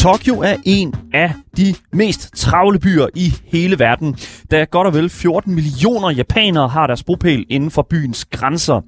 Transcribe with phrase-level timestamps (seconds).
[0.00, 4.16] Tokyo er en af de mest travle byer i hele verden,
[4.50, 8.80] da godt og vel 14 millioner japanere har deres bopæl inden for byens grænser.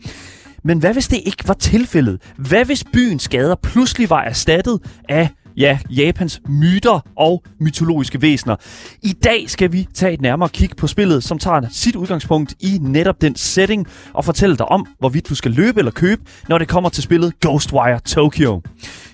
[0.64, 2.22] Men hvad hvis det ikke var tilfældet?
[2.36, 8.56] Hvad hvis byens gader pludselig var erstattet af ja, Japans myter og mytologiske væsener.
[9.02, 12.78] I dag skal vi tage et nærmere kig på spillet, som tager sit udgangspunkt i
[12.80, 16.68] netop den setting, og fortælle dig om, hvorvidt du skal løbe eller købe, når det
[16.68, 18.62] kommer til spillet Ghostwire Tokyo.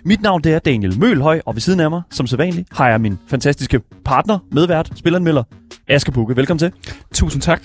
[0.04, 3.00] Mit navn det er Daniel Mølhøj, og ved siden af mig, som sædvanligt, har jeg
[3.00, 5.42] min fantastiske partner, medvært, spilleranmelder,
[5.88, 6.36] Asger Bukke.
[6.36, 6.72] Velkommen til.
[7.14, 7.62] Tusind tak.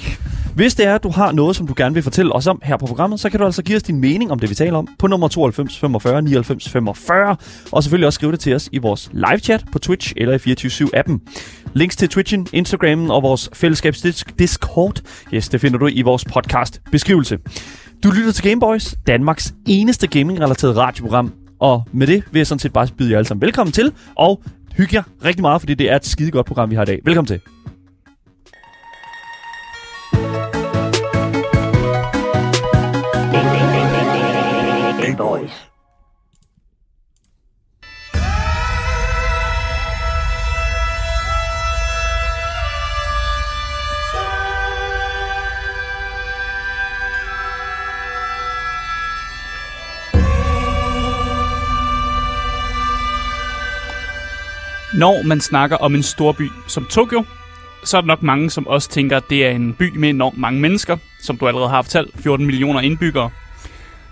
[0.56, 2.78] Hvis det er, at du har noget, som du gerne vil fortælle os om her
[2.78, 4.88] på programmet, så kan du altså give os din mening om det, vi taler om,
[5.00, 7.36] på nummer 92 45 99 45,
[7.72, 10.54] og selvfølgelig også skrive det til os i vores live chat på Twitch eller i
[10.54, 11.20] 24-7-appen.
[11.74, 14.06] Links til Twitchen, Instagram og vores fællesskabs
[14.40, 15.02] Discord,
[15.34, 17.38] yes, det finder du i vores podcast beskrivelse.
[18.04, 22.74] Du lytter til Gameboys, Danmarks eneste gaming-relateret radioprogram, og med det vil jeg sådan set
[22.74, 24.44] bare byde jer alle sammen velkommen til, og
[24.78, 27.00] hygge jer rigtig meget, fordi det er et skide godt program, vi har i dag.
[27.06, 27.40] Velkommen til.
[35.18, 35.70] Boys.
[54.94, 57.26] Når man snakker om en storby som Tokyo,
[57.84, 60.38] så er der nok mange, som også tænker, at det er en by med enormt
[60.38, 63.30] mange mennesker, som du allerede har fortalt, 14 millioner indbyggere.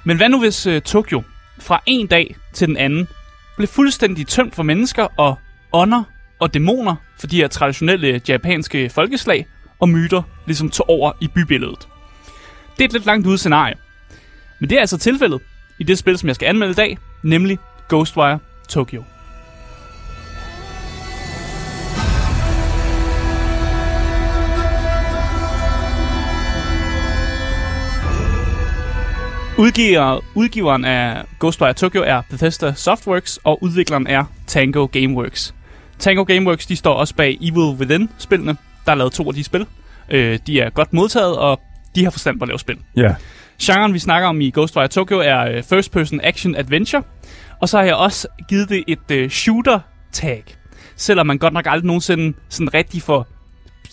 [0.03, 1.23] Men hvad nu hvis øh, Tokyo
[1.59, 3.07] fra en dag til den anden
[3.57, 5.39] blev fuldstændig tømt for mennesker og
[5.73, 6.03] ånder
[6.39, 9.47] og dæmoner for de her traditionelle japanske folkeslag
[9.79, 11.87] og myter ligesom tog over i bybilledet?
[12.77, 13.75] Det er et lidt langt ude scenarie.
[14.59, 15.41] Men det er altså tilfældet
[15.79, 18.39] i det spil, som jeg skal anmelde i dag, nemlig Ghostwire
[18.69, 19.03] Tokyo.
[29.61, 35.55] Udgiver, udgiveren af Ghostwire Tokyo er Bethesda Softworks, og udvikleren er Tango Gameworks.
[35.99, 38.57] Tango Gameworks de står også bag Evil Within-spillene.
[38.85, 39.65] Der er lavet to af de spil.
[40.11, 41.61] Øh, de er godt modtaget, og
[41.95, 42.77] de har forstand på at lave spil.
[42.95, 43.01] Ja.
[43.01, 43.15] Yeah.
[43.61, 47.03] Genren, vi snakker om i Ghostwire Tokyo, er øh, First Person Action Adventure.
[47.61, 50.43] Og så har jeg også givet det et øh, shooter-tag.
[50.95, 53.27] Selvom man godt nok aldrig nogensinde sådan rigtig får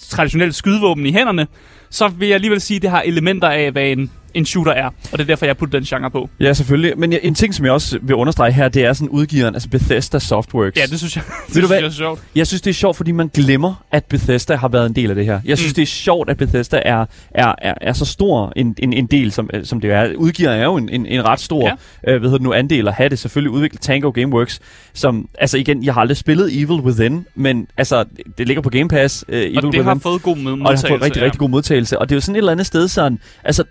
[0.08, 1.46] traditionelle skydevåben i hænderne,
[1.90, 4.86] så vil jeg alligevel sige, at det har elementer af, hvad en en shooter er.
[4.86, 6.30] Og det er derfor, jeg putter den genre på.
[6.40, 6.98] Ja, selvfølgelig.
[6.98, 10.18] Men en ting, som jeg også vil understrege her, det er sådan udgiveren, altså Bethesda
[10.18, 10.76] Softworks.
[10.76, 12.20] Ja, det synes jeg, det synes jeg er sjovt.
[12.34, 15.16] Jeg synes, det er sjovt, fordi man glemmer, at Bethesda har været en del af
[15.16, 15.40] det her.
[15.44, 15.74] Jeg synes, mm.
[15.74, 19.32] det er sjovt, at Bethesda er, er, er, er så stor en, en, en del,
[19.32, 20.14] som, som det er.
[20.16, 22.12] Udgiveren er jo en, en, en ret stor ja.
[22.12, 23.18] øh, hvad hedder det nu, andel at have det.
[23.18, 24.60] Selvfølgelig udviklet Tango Gameworks,
[24.92, 28.04] som, altså igen, jeg har aldrig spillet Evil Within, men altså,
[28.38, 29.24] det ligger på Game Pass.
[29.28, 30.66] Øh, Evil og det Within, har fået god modtagelse.
[30.66, 31.24] Og det har fået rigtig, ja.
[31.24, 31.98] rigtig god modtagelse.
[31.98, 33.64] Og det er jo sådan et eller andet sted sådan, altså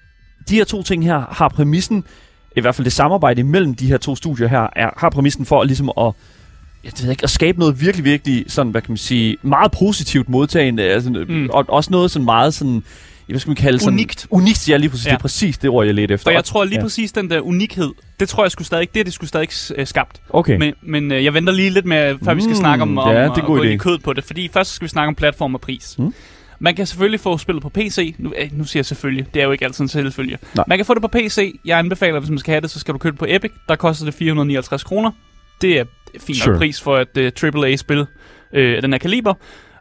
[0.49, 2.03] de her to ting her har præmissen,
[2.55, 5.63] i hvert fald det samarbejde mellem de her to studier her, er, har præmissen for
[5.63, 6.13] ligesom at
[6.83, 10.29] jeg ved ikke, at skabe noget virkelig, virkelig sådan, hvad kan man sige, meget positivt
[10.29, 11.49] modtagende, altså, mm.
[11.49, 12.83] og også noget sådan meget sådan,
[13.27, 13.93] hvad skal man kalde sådan...
[13.93, 14.27] Unikt.
[14.29, 15.05] Unikt, ja, lige præcis.
[15.05, 15.11] Ja.
[15.11, 16.29] Det er præcis det ord, jeg ledte efter.
[16.29, 16.83] Og jeg tror lige ja.
[16.83, 19.49] præcis, den der unikhed, det tror jeg skulle stadig, det er det skulle stadig
[19.79, 20.21] uh, skabt.
[20.29, 20.57] Okay.
[20.57, 22.97] Men, men uh, jeg venter lige lidt med, før mm, vi skal mm, snakke om,
[22.97, 24.23] om ja, det er at gå ind i kød på det.
[24.23, 25.95] Fordi først skal vi snakke om platform og pris.
[25.99, 26.13] Mm.
[26.59, 28.15] Man kan selvfølgelig få spillet på PC.
[28.17, 30.37] Nu, øh, nu siger jeg selvfølgelig, det er jo ikke altid en selvfølge.
[30.67, 31.59] Man kan få det på PC.
[31.65, 33.51] Jeg anbefaler, hvis man skal have det, så skal du købe det på Epic.
[33.69, 35.11] Der koster det 459 kroner.
[35.61, 35.85] Det er
[36.19, 36.57] fint sure.
[36.57, 38.05] pris for et uh, øh, AAA-spil
[38.53, 39.33] øh, af den her kaliber.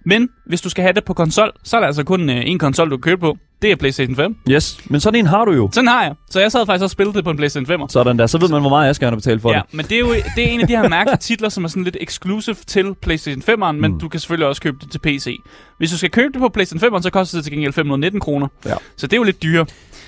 [0.06, 2.58] Men hvis du skal have det på konsol, så er der altså kun øh, en
[2.58, 3.36] konsol, du kan købe på.
[3.62, 4.36] Det er PlayStation 5.
[4.50, 5.70] Yes, men sådan en har du jo.
[5.72, 6.14] Sådan har jeg.
[6.30, 7.80] Så jeg sad faktisk og spillede det på en PlayStation 5.
[7.88, 8.26] Sådan der.
[8.26, 9.74] Så ved man, hvor meget jeg skal have betalt for ja, det.
[9.74, 11.84] men det er jo det er en af de her mærkelige titler, som er sådan
[11.84, 14.00] lidt exclusive til PlayStation 5'eren, men mm.
[14.00, 15.36] du kan selvfølgelig også købe det til PC.
[15.78, 18.48] Hvis du skal købe det på PlayStation 5'eren, så koster det til gengæld 519 kroner.
[18.66, 18.74] Ja.
[18.96, 19.66] Så det er jo lidt dyre.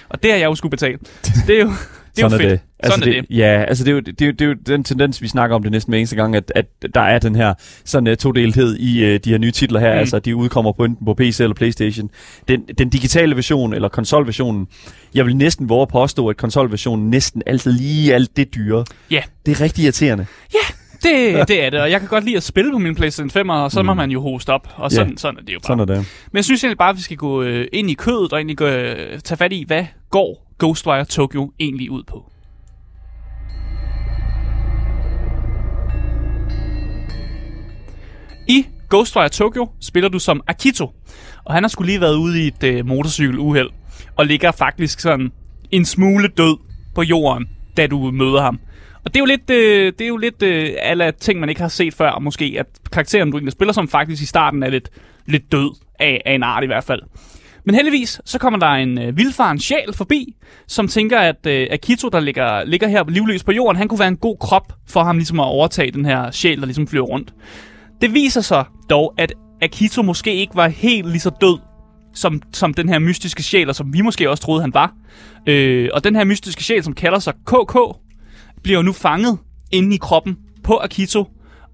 [0.08, 0.98] Og det har jeg jo skulle betale.
[1.46, 1.72] Det er jo,
[2.18, 2.52] det er Sådan jo fedt.
[2.52, 2.60] Er det.
[2.78, 3.36] Altså Sådan det, er det.
[3.36, 5.56] Ja, altså det er, jo, det, er jo, det er jo den tendens, vi snakker
[5.56, 7.54] om det næsten hver eneste gang, at, at der er den her
[7.84, 9.92] sådan uh, todelthed i uh, de her nye titler her.
[9.92, 9.98] Mm.
[9.98, 12.10] Altså, de udkommer på enten på PC eller Playstation.
[12.48, 14.66] Den, den digitale version, eller konsolversionen,
[15.14, 18.84] jeg vil næsten våge at påstå, at konsolversionen næsten altid lige alt det dyre.
[19.10, 19.14] Ja.
[19.14, 19.24] Yeah.
[19.46, 20.26] Det er rigtig irriterende.
[20.54, 20.74] Ja, yeah.
[21.02, 23.48] Det, det er det, og jeg kan godt lide at spille på min PlayStation 5,
[23.48, 23.86] og så mm.
[23.86, 25.18] må man jo hoste op, og sådan, yeah.
[25.18, 25.66] sådan er det jo bare.
[25.66, 25.96] Sådan er det.
[26.32, 28.56] Men jeg synes egentlig bare, at vi skal gå øh, ind i kødet og egentlig
[28.56, 32.32] gå, øh, tage fat i, hvad går Ghostwire Tokyo egentlig ud på.
[38.48, 40.90] I Ghostwire Tokyo spiller du som Akito,
[41.44, 43.70] og han har skulle lige været ude i et øh, motorcykeluheld,
[44.16, 45.32] og ligger faktisk sådan
[45.70, 46.56] en smule død
[46.94, 48.60] på jorden, da du møder ham.
[49.04, 51.60] Og det er jo lidt, øh, det er jo lidt øh, alle ting, man ikke
[51.60, 54.90] har set før, måske, at karakteren, du egentlig spiller som, faktisk i starten er lidt,
[55.26, 57.02] lidt død af, af en art i hvert fald.
[57.64, 62.08] Men heldigvis, så kommer der en øh, vildfaren sjæl forbi, som tænker, at øh, Akito,
[62.08, 65.16] der ligger, ligger her livløs på jorden, han kunne være en god krop for ham
[65.16, 67.34] ligesom at overtage den her sjæl, der ligesom flyver rundt.
[68.00, 69.32] Det viser sig dog, at
[69.62, 71.58] Akito måske ikke var helt lige så død,
[72.14, 74.92] som, som den her mystiske sjæl, og som vi måske også troede, han var.
[75.46, 77.78] Øh, og den her mystiske sjæl, som kalder sig KK,
[78.62, 79.38] bliver nu fanget
[79.72, 81.24] inde i kroppen på Akito,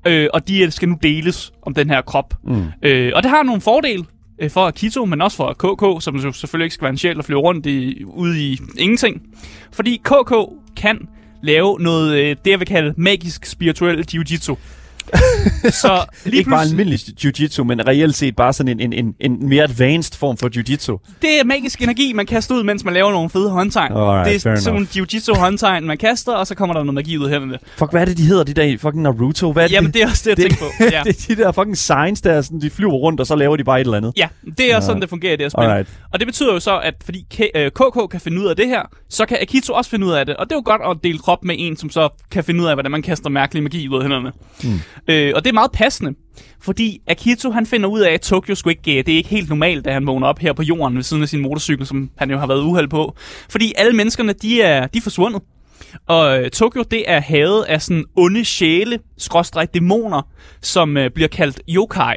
[0.06, 2.34] øh, og de skal nu deles om den her krop.
[2.44, 2.64] Mm.
[2.82, 4.04] Øh, og det har nogle fordele
[4.38, 7.18] øh, for Akito, men også for KK, som jo selvfølgelig ikke skal være en sjæl,
[7.18, 9.22] at flyve rundt i, ude i ingenting.
[9.72, 10.34] Fordi KK
[10.76, 11.08] kan
[11.42, 14.56] lave noget, øh, det jeg vil kalde magisk spirituel jiu-jitsu.
[15.82, 19.48] så lige ikke bare almindelig jiu-jitsu, men reelt set bare sådan en, en, en, en
[19.48, 21.16] mere advanced form for jiu-jitsu.
[21.22, 23.92] Det er magisk energi, man kaster ud, mens man laver nogle fede håndtegn.
[23.92, 27.18] Alright, det er sådan en jiu-jitsu håndtegn, man kaster, og så kommer der noget magi
[27.18, 27.58] ud af hænderne.
[27.76, 29.52] Fuck, hvad er det, de hedder, de der fucking Naruto?
[29.52, 30.84] Hvad er Jamen, det, det er også det, jeg tænker på.
[30.94, 31.02] Ja.
[31.04, 33.64] det er de der fucking signs, der sådan, de flyver rundt, og så laver de
[33.64, 34.12] bare et eller andet.
[34.16, 34.28] Ja,
[34.58, 35.62] det er også sådan, det fungerer i det her spil.
[35.62, 35.88] Alright.
[36.12, 38.82] Og det betyder jo så, at fordi KK øh, kan finde ud af det her,
[39.08, 40.36] så kan Akito også finde ud af det.
[40.36, 42.66] Og det er jo godt at dele krop med en, som så kan finde ud
[42.66, 44.32] af, hvordan man kaster mærkelig magi ud af hænderne.
[44.64, 44.80] Mm.
[45.08, 46.14] Øh, og det er meget passende,
[46.60, 49.86] fordi Akito han finder ud af, at Tokyo Squid ikke, det er ikke helt normalt,
[49.86, 52.38] at han vågner op her på jorden ved siden af sin motorcykel, som han jo
[52.38, 53.16] har været uheld på.
[53.48, 55.42] Fordi alle menneskerne, de er, de er forsvundet.
[56.08, 60.22] Og øh, Tokyo, det er havet af sådan onde sjæle, skråstrej dæmoner,
[60.62, 62.14] som øh, bliver kaldt yokai.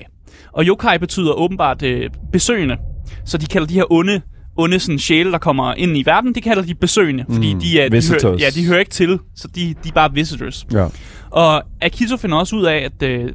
[0.53, 2.77] Og yokai betyder åbenbart øh, besøgende.
[3.25, 4.21] Så de kalder de her onde
[4.57, 7.79] onde sådan sjæle, der kommer ind i verden, de kalder de besøgende, fordi mm, de,
[7.79, 10.65] er, de, hører, ja, de hører ikke til, så de, de er bare visitors.
[10.73, 10.87] Ja.
[11.29, 13.31] Og Akito finder også ud af, at øh,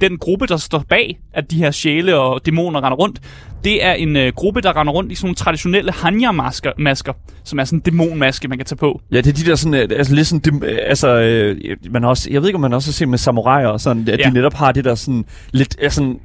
[0.00, 3.20] den gruppe, der står bag, at de her sjæle og dæmoner render rundt,
[3.64, 7.12] det er en øh, gruppe, der render rundt i sådan nogle traditionelle hanya-masker, masker,
[7.44, 9.00] som er sådan en dæmonmaske, man kan tage på.
[9.12, 12.04] Ja, det er de der sådan, øh, altså lidt sådan, dem, øh, altså, øh, man
[12.04, 14.28] også, jeg ved ikke, om man også har set med samuraier, og sådan, at ja.
[14.28, 16.18] de netop har det der sådan, lidt, sådan,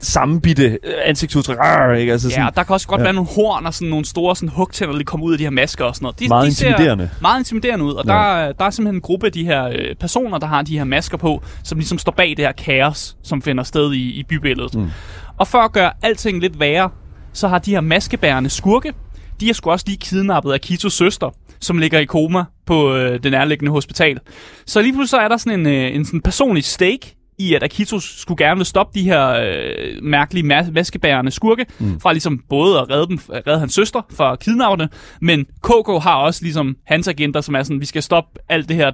[0.00, 1.56] sammenbitte øh, ansigtsudtryk.
[1.60, 2.12] Arr, ikke?
[2.12, 3.04] Altså sådan, ja, der kan også godt ja.
[3.04, 5.50] være nogle horn og sådan nogle store sådan, hugtænder, der kommer ud af de her
[5.50, 6.20] masker og sådan noget.
[6.20, 7.10] De, meget de intimiderende.
[7.12, 8.12] Ser meget intimiderende ud, og ja.
[8.12, 10.84] der, der er simpelthen en gruppe af de her øh, personer, der har de her
[10.84, 14.74] masker på, som ligesom står bag det her kaos, som finder sted i, i bybilledet.
[14.74, 14.90] Mm.
[15.38, 16.90] Og for at gøre alting lidt værre,
[17.32, 18.92] så har de her maskebærende skurke,
[19.40, 21.30] de har sgu også lige kidnappet af Kitos søster,
[21.60, 24.18] som ligger i koma på øh, det nærliggende hospital.
[24.66, 27.62] Så lige pludselig så er der sådan en, øh, en sådan personlig stake i, at
[27.62, 32.00] Akito skulle gerne vil stoppe de her øh, mærkelige mas- maskebærende skurke, mm.
[32.00, 34.88] fra ligesom både at redde, dem, redde hans søster fra kidnapperne,
[35.20, 38.76] men KK har også ligesom hans agenter, som er sådan, vi skal stoppe alt det
[38.76, 38.90] her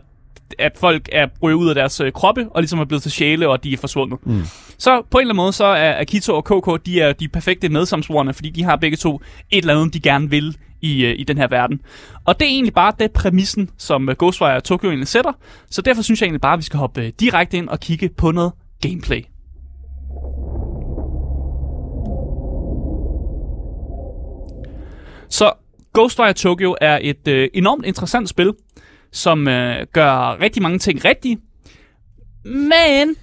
[0.58, 3.48] at folk er røget ud af deres øh, kroppe, og ligesom er blevet til sjæle,
[3.48, 4.18] og de er forsvundet.
[4.26, 4.42] Mm.
[4.78, 7.68] Så på en eller anden måde, så er Akito og KK, de er de perfekte
[7.68, 9.20] medsamsvorene, fordi de har begge to
[9.50, 11.80] et eller andet, de gerne vil i, øh, i den her verden.
[12.24, 15.32] Og det er egentlig bare det præmissen, som øh, Ghostwire Tokyo egentlig sætter.
[15.70, 18.08] Så derfor synes jeg egentlig bare, at vi skal hoppe øh, direkte ind og kigge
[18.08, 18.52] på noget
[18.82, 19.22] gameplay.
[25.28, 25.52] Så
[25.94, 28.52] Ghostwire Tokyo er et øh, enormt interessant spil,
[29.12, 31.38] som øh, gør rigtig mange ting rigtige.
[32.44, 33.16] Men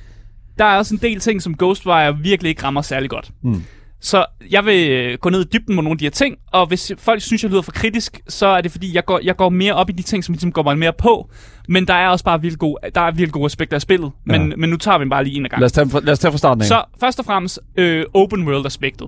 [0.57, 3.31] der er også en del ting, som Ghostwire virkelig ikke rammer særlig godt.
[3.43, 3.63] Mm.
[4.01, 6.67] Så jeg vil øh, gå ned i dybden med nogle af de her ting, og
[6.67, 9.49] hvis folk synes, jeg lyder for kritisk, så er det fordi, jeg går, jeg går
[9.49, 11.29] mere op i de ting, som ligesom går mig mere på.
[11.67, 14.11] Men der er også bare virkelig god, der er virkelig god respekt af spillet.
[14.25, 14.55] Men, ja.
[14.55, 15.61] men nu tager vi bare lige en af gangen.
[15.61, 16.67] Lad os tage, lad os tage fra starten af.
[16.67, 19.07] Så først og fremmest, øh, open world aspektet.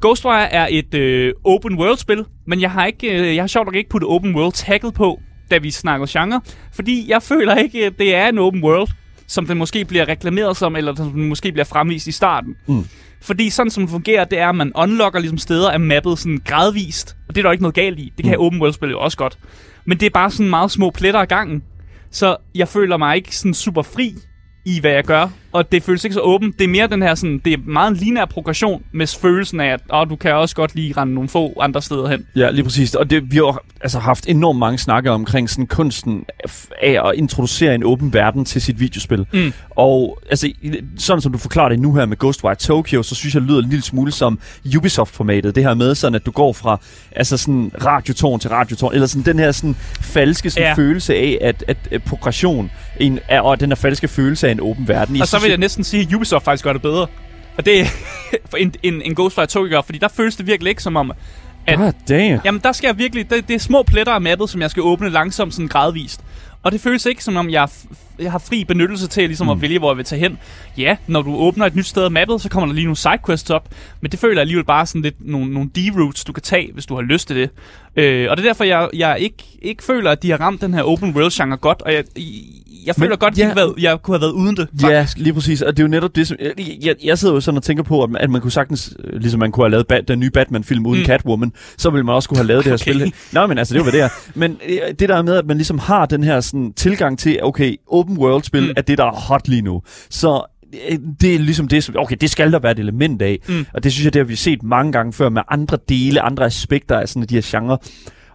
[0.00, 3.66] Ghostwire er et øh, open world spil, men jeg har ikke, øh, jeg har sjovt
[3.66, 6.40] nok ikke puttet open world tagget på, da vi snakker genre,
[6.74, 8.88] fordi jeg føler ikke, at det er en open world,
[9.26, 12.56] som den måske bliver reklameret som, eller som den måske bliver fremvist i starten.
[12.66, 12.84] Mm.
[13.22, 16.40] Fordi sådan som det fungerer, det er, at man unlocker ligesom steder af mappet sådan
[16.44, 17.16] gradvist.
[17.28, 18.12] Og det er der ikke noget galt i.
[18.16, 18.44] Det kan mm.
[18.44, 19.38] open world spil jo også godt.
[19.84, 21.62] Men det er bare sådan meget små pletter af gangen.
[22.10, 24.14] Så jeg føler mig ikke sådan super fri
[24.66, 25.28] i, hvad jeg gør.
[25.56, 26.58] Og det føles ikke så åbent.
[26.58, 29.72] Det er mere den her sådan, det er meget en lineær progression med følelsen af,
[29.72, 32.26] at oh, du kan også godt lige rende nogle få andre steder hen.
[32.36, 32.94] Ja, lige præcis.
[32.94, 36.24] Og det, vi har altså haft enormt mange snakker omkring sådan kunsten
[36.82, 39.26] af at introducere en åben verden til sit videospil.
[39.32, 39.52] Mm.
[39.70, 40.52] Og altså,
[40.98, 43.62] sådan som du forklarer det nu her med Ghostwire Tokyo, så synes jeg, det lyder
[43.62, 44.38] en lille smule som
[44.76, 45.54] Ubisoft-formatet.
[45.54, 46.80] Det her med sådan, at du går fra
[47.12, 50.74] altså sådan radiotårn til radiotårn, eller sådan den her sådan falske sådan, ja.
[50.74, 52.70] følelse af, at, at, at progression
[53.00, 55.20] en, og den her falske følelse af en åben verden.
[55.20, 57.06] Og så vil jeg næsten sige, at Ubisoft faktisk gør det bedre.
[57.56, 57.86] Og det er
[58.58, 61.12] en, en, en Ghostwire Tokyo, fordi der føles det virkelig ikke som om,
[61.66, 62.40] at, God damn.
[62.44, 63.30] Jamen, der skal jeg virkelig...
[63.30, 66.20] Det, det er små pletter af mappet, som jeg skal åbne langsomt, sådan gradvist.
[66.62, 67.68] Og det føles ikke som om, jeg,
[68.18, 69.50] jeg har fri benyttelse til ligesom Mm.
[69.50, 70.38] at vælge, hvor jeg vil tage hen.
[70.78, 73.50] Ja, når du åbner et nyt sted af mappet, så kommer der lige nogle sidequests
[73.50, 73.68] op.
[74.00, 76.86] Men det føler jeg alligevel bare sådan lidt nogle, nogle D-routes, du kan tage, hvis
[76.86, 77.50] du har lyst til det.
[77.96, 80.74] Øh, og det er derfor, jeg, jeg ikke, ikke føler, at de har ramt den
[80.74, 81.82] her open world-genre godt.
[81.82, 82.04] Og jeg,
[82.86, 83.44] jeg føler Men- godt, at ja.
[83.44, 85.18] have været, jeg kunne have været uden det, Ja, faktisk.
[85.18, 85.62] lige præcis.
[85.62, 86.36] Og det er jo netop det, som...
[86.40, 86.52] Jeg,
[86.82, 88.94] jeg, jeg sidder jo sådan og tænker på, at man, at man kunne sagtens...
[89.04, 91.06] øh, Ligesom man kunne have lavet ba- den nye Batman-film uden Mm.
[91.06, 92.92] Catwoman, så ville man også kunne have lavet det her Okay.
[93.00, 93.12] spil.
[93.32, 94.08] Nej, men altså, det var det her.
[94.34, 97.76] Men øh, det der med, at man ligesom har den her sådan, tilgang til, okay,
[97.88, 98.66] open world-spil Mm.
[98.66, 98.74] mm.
[98.76, 99.82] er det, der er hot lige nu.
[100.10, 100.42] Så
[100.90, 103.38] øh, det er ligesom det, som, okay, det skal der være et element af.
[103.48, 103.66] Mm.
[103.74, 106.44] Og det synes jeg, det har vi set mange gange før med andre dele, andre
[106.44, 107.78] aspekter af sådan de her genre.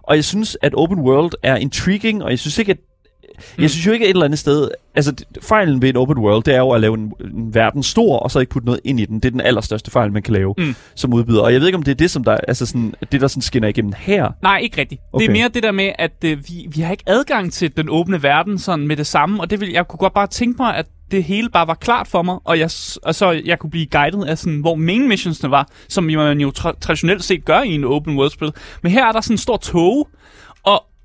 [0.02, 2.78] Og jeg synes, at open world er intriguing, og jeg synes ikke, at
[3.56, 3.62] Mm.
[3.62, 4.68] jeg synes jo ikke et eller andet sted...
[4.94, 8.18] Altså, fejlen ved en open world, det er jo at lave en, en verden stor,
[8.18, 9.16] og så ikke putte noget ind i den.
[9.20, 10.74] Det er den allerstørste fejl, man kan lave Mm.
[10.94, 11.40] som udbyder.
[11.40, 13.42] Og jeg ved ikke, om det er det, som der, altså sådan, det, der sådan
[13.42, 14.28] skinner igennem her.
[14.42, 15.00] Nej, ikke rigtigt.
[15.12, 15.24] Okay.
[15.26, 17.88] Det er mere det der med, at øh, vi, vi har ikke adgang til den
[17.88, 20.76] åbne verden sådan med det samme, og det vil, jeg kunne godt bare tænke mig,
[20.76, 22.70] at det hele bare var klart for mig, og, jeg,
[23.02, 26.52] og så jeg kunne blive guidet af sådan, hvor main missionsne var, som man jo
[26.58, 28.52] tra- traditionelt set gør i en open world-spil.
[28.82, 30.08] Men her er der sådan en stor tog, og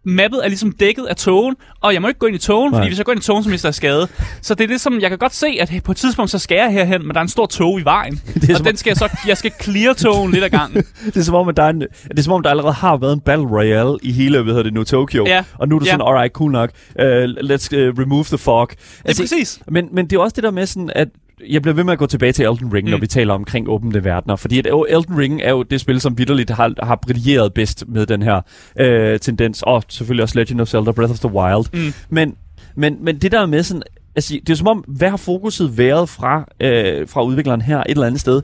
[0.07, 2.79] mappet er ligesom dækket af togen, og jeg må ikke gå ind i togen, fordi
[2.79, 2.89] Nej.
[2.89, 4.07] hvis jeg går ind i togen, så mister jeg skade.
[4.41, 6.71] Så det er ligesom, jeg kan godt se, at på et tidspunkt, så skal jeg
[6.71, 8.13] herhen, men der er en stor tog i vejen.
[8.33, 10.83] Det er, og som, den skal jeg så, jeg skal clear togen lidt ad gangen.
[11.05, 12.97] det er som om, at der er en, det er som om, der allerede har
[12.97, 15.25] været en Battle Royale i hele, hvad hedder det nu, Tokyo.
[15.27, 15.43] Ja.
[15.57, 15.91] Og nu er det Ja.
[15.91, 16.69] sådan, alright, cool nok.
[16.99, 18.69] Uh, let's uh, remove the fog.
[18.69, 18.77] Det
[19.19, 19.59] er præcis.
[19.67, 21.07] Men, men det er også det der med sådan, at
[21.49, 22.91] jeg bliver ved med at gå tilbage til Elden Ring, mm.
[22.91, 24.35] når vi taler omkring åbne verdener.
[24.35, 28.05] Fordi at Elden Ring er jo det spil, som vidderligt har, har brilleret bedst med
[28.05, 28.41] den her
[28.79, 29.63] øh, tendens.
[29.63, 31.65] Og selvfølgelig også Legend of Zelda Breath of the Wild.
[31.87, 31.93] Mm.
[32.09, 32.35] Men,
[32.75, 33.83] men, men det der med sådan...
[34.15, 37.83] Altså, det er som om, hvad har fokuset været fra, øh, fra udvikleren her et
[37.89, 38.41] eller andet sted?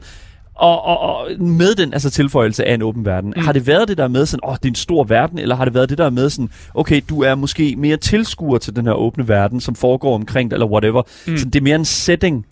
[0.55, 3.43] Og, og, og med den altså tilføjelse af en åben verden, Mm.
[3.43, 5.65] har det været det der med sådan, åh, det er en stor verden, eller har
[5.65, 8.93] det været det der med sådan, okay, du er måske mere tilskuer til den her
[8.93, 11.01] åbne verden, som foregår omkring dig, eller whatever.
[11.27, 11.37] Mm.
[11.37, 12.45] Så det er mere en setting.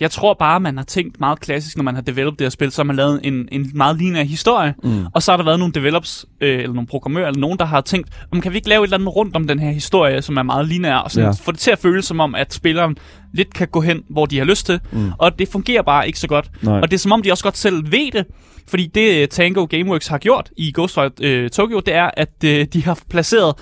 [0.00, 2.70] Jeg tror bare, man har tænkt meget klassisk, når man har developed det her spil,
[2.72, 5.06] så har man lavet en, en meget lineær historie, Mm.
[5.14, 7.80] og så har der været nogle developers, øh, eller nogle programmører, eller nogen, der har
[7.80, 10.36] tænkt, om kan vi ikke lave et eller andet rundt om den her historie, som
[10.36, 11.34] er meget lineær, og sådan Ja.
[11.44, 12.96] få det til at føles som om, at spilleren
[13.32, 15.12] lidt kan gå hen, hvor de har lyst til, Mm.
[15.18, 16.50] og det fungerer bare ikke så godt.
[16.62, 16.80] Nej.
[16.80, 18.24] Og det er som om, de også godt selv ved det,
[18.68, 22.64] fordi det øh, Tango Gameworks har gjort i Ghostwire øh, Tokyo, det er, at øh,
[22.72, 23.54] de har placeret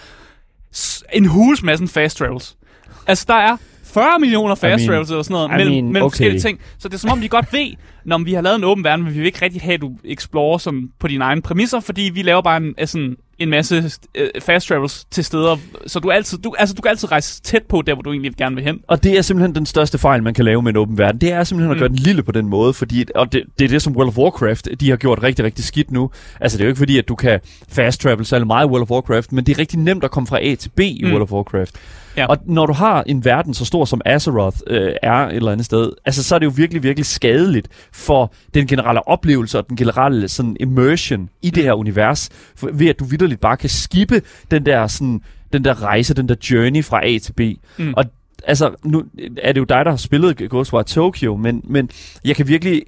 [1.12, 2.56] en hulens masse fast travels.
[3.06, 3.56] Altså, der er
[4.00, 6.10] 40 millioner fast I mean- travels eller sådan noget I mellem, mean, mellem okay.
[6.12, 6.60] forskellige ting.
[6.78, 7.66] Så det er som om, de godt ved,
[8.04, 9.90] når vi har lavet en åben verden, men vi vil ikke rigtig have, at du
[10.04, 14.28] explorer sådan på dine egne præmisser, fordi vi laver bare en, sådan, en masse øh,
[14.40, 17.82] fast travels til steder, så du, altid, du, altså, du kan altid rejse tæt på
[17.86, 18.78] der, hvor du egentlig gerne vil hen.
[18.88, 21.20] Og det er simpelthen den største fejl, man kan lave med en åben verden.
[21.20, 21.80] Det er simpelthen at Mm.
[21.80, 24.18] gøre den lille på den måde, fordi, og det, det er det, som World of
[24.18, 26.10] Warcraft, de har gjort rigtig, rigtig skidt nu.
[26.40, 28.82] Altså, det er jo ikke fordi, at du kan fast travel særlig meget i World
[28.82, 31.06] of Warcraft, men det er rigtig nemt at komme fra A til B i Mm.
[31.08, 31.12] mm.
[31.12, 31.74] World of Warcraft.
[32.16, 32.26] Ja.
[32.26, 35.66] Og når du har en verden så stor som Azeroth øh, er et eller andet
[35.66, 39.76] sted, altså så er det jo virkelig, virkelig skadeligt for den generelle oplevelse og den
[39.76, 44.22] generelle sådan immersion i det her univers, for, ved at du vidderligt bare kan skippe
[44.50, 45.20] den der sådan
[45.52, 47.40] den der rejse, den der journey fra A til B.
[47.78, 47.94] Mm.
[47.96, 48.04] Og
[48.44, 49.04] altså, nu
[49.42, 51.90] er det jo dig, der har spillet Ghostwire Tokyo, men, men
[52.24, 52.82] jeg kan virkelig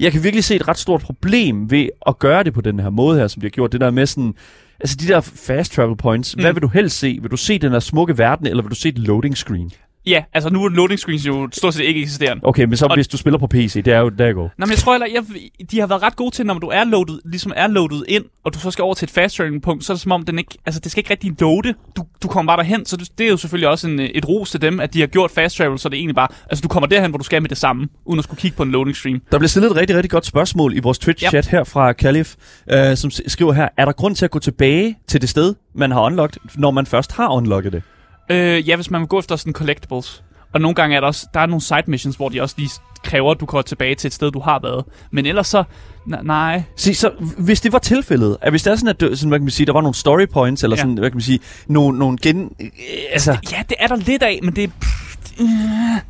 [0.00, 2.90] jeg kan virkelig se et ret stort problem ved at gøre det på den her
[2.90, 3.72] måde her, som de har gjort.
[3.72, 4.34] Det der med sådan,
[4.80, 6.36] altså de der fast travel points.
[6.36, 6.42] Mm.
[6.42, 7.18] Hvad vil du helst se?
[7.22, 9.70] Vil du se den her smukke verden, eller vil du se et loading screen?
[10.10, 12.40] Ja, altså nu er loading screens jo stort set ikke eksisterende.
[12.46, 14.42] Okay, men så Og- hvis du spiller på PC, det er jo der går.
[14.58, 15.22] Nå, men jeg tror heller, jeg,
[15.70, 18.54] de har været ret gode til, når du er loadet, ligesom er loadet ind, og
[18.54, 20.38] du så skal over til et fast traveling punkt, så er det som om, den
[20.38, 21.74] ikke, altså, det skal ikke rigtig loade.
[21.96, 24.28] Du, du kommer bare derhen, så det, det er jo selvfølgelig også en, øh, et
[24.28, 26.62] ros til dem, at de har gjort fast travel, så det er egentlig bare, altså
[26.62, 28.70] du kommer derhen, hvor du skal med det samme, uden at skulle kigge på en
[28.70, 29.20] loading stream.
[29.32, 32.34] Der bliver stillet et rigtig, rigtig godt spørgsmål i vores Twitch-chat her fra Calif,
[32.72, 35.90] øh, som skriver her, er der grund til at gå tilbage til det sted, man
[35.92, 37.82] har unlocked, når man først har unlocket det?
[38.30, 40.22] Øh, ja, hvis man vil gå efter sådan collectibles.
[40.54, 42.70] Og nogle gange er der også, der er nogle side missions, hvor de også lige
[43.04, 44.84] kræver, at du går tilbage til et sted, du har været.
[45.10, 45.62] Men ellers så,
[46.06, 46.62] n- nej.
[46.76, 49.44] Se, så hvis det var tilfældet, at hvis der er sådan, at sådan, hvad kan
[49.44, 50.80] man sige, der var nogle story points, eller Ja.
[50.80, 52.52] sådan, hvad kan man sige, nogle, nogle gen...
[52.60, 52.68] Øh,
[53.12, 54.68] altså, Ja, det er der lidt af, men det er...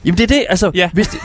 [0.04, 0.90] Jamen det er det, altså, Ja.
[0.92, 1.18] hvis, det,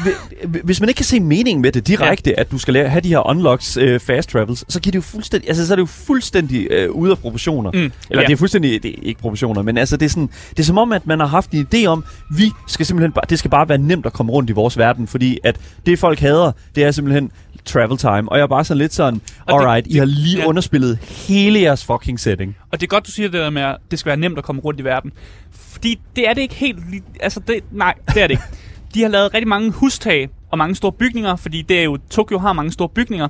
[0.64, 2.42] hvis man ikke kan se meningen med det direkte, ja.
[2.42, 5.02] at du skal lære, have de her unlocks øh, fast travels, så giver det jo
[5.02, 7.72] fuldstændig, altså så er det jo fuldstændig øh, ude af proportioner.
[7.72, 8.28] Mm, Eller ja.
[8.28, 10.78] det er fuldstændig, det er ikke proportioner, men altså det er sådan, det er som
[10.78, 12.04] om, at man har haft en idé om,
[12.38, 15.08] vi skal simpelthen bare, det skal bare være nemt at komme rundt i vores verden,
[15.08, 17.32] fordi at det folk hader, det er simpelthen
[17.66, 18.32] travel time.
[18.32, 20.46] Og jeg er bare sådan lidt sådan, alright, I har lige ja.
[20.46, 22.56] underspillet hele jeres fucking setting.
[22.76, 24.44] Og det er godt, du siger det der med, at det skal være nemt at
[24.44, 25.12] komme rundt i verden.
[25.52, 26.80] Fordi det er det ikke helt...
[27.20, 28.44] Altså, det, nej, det er det ikke.
[28.94, 32.40] De har lavet rigtig mange hustag og mange store bygninger, fordi det er jo, Tokyo
[32.40, 33.28] har mange store bygninger.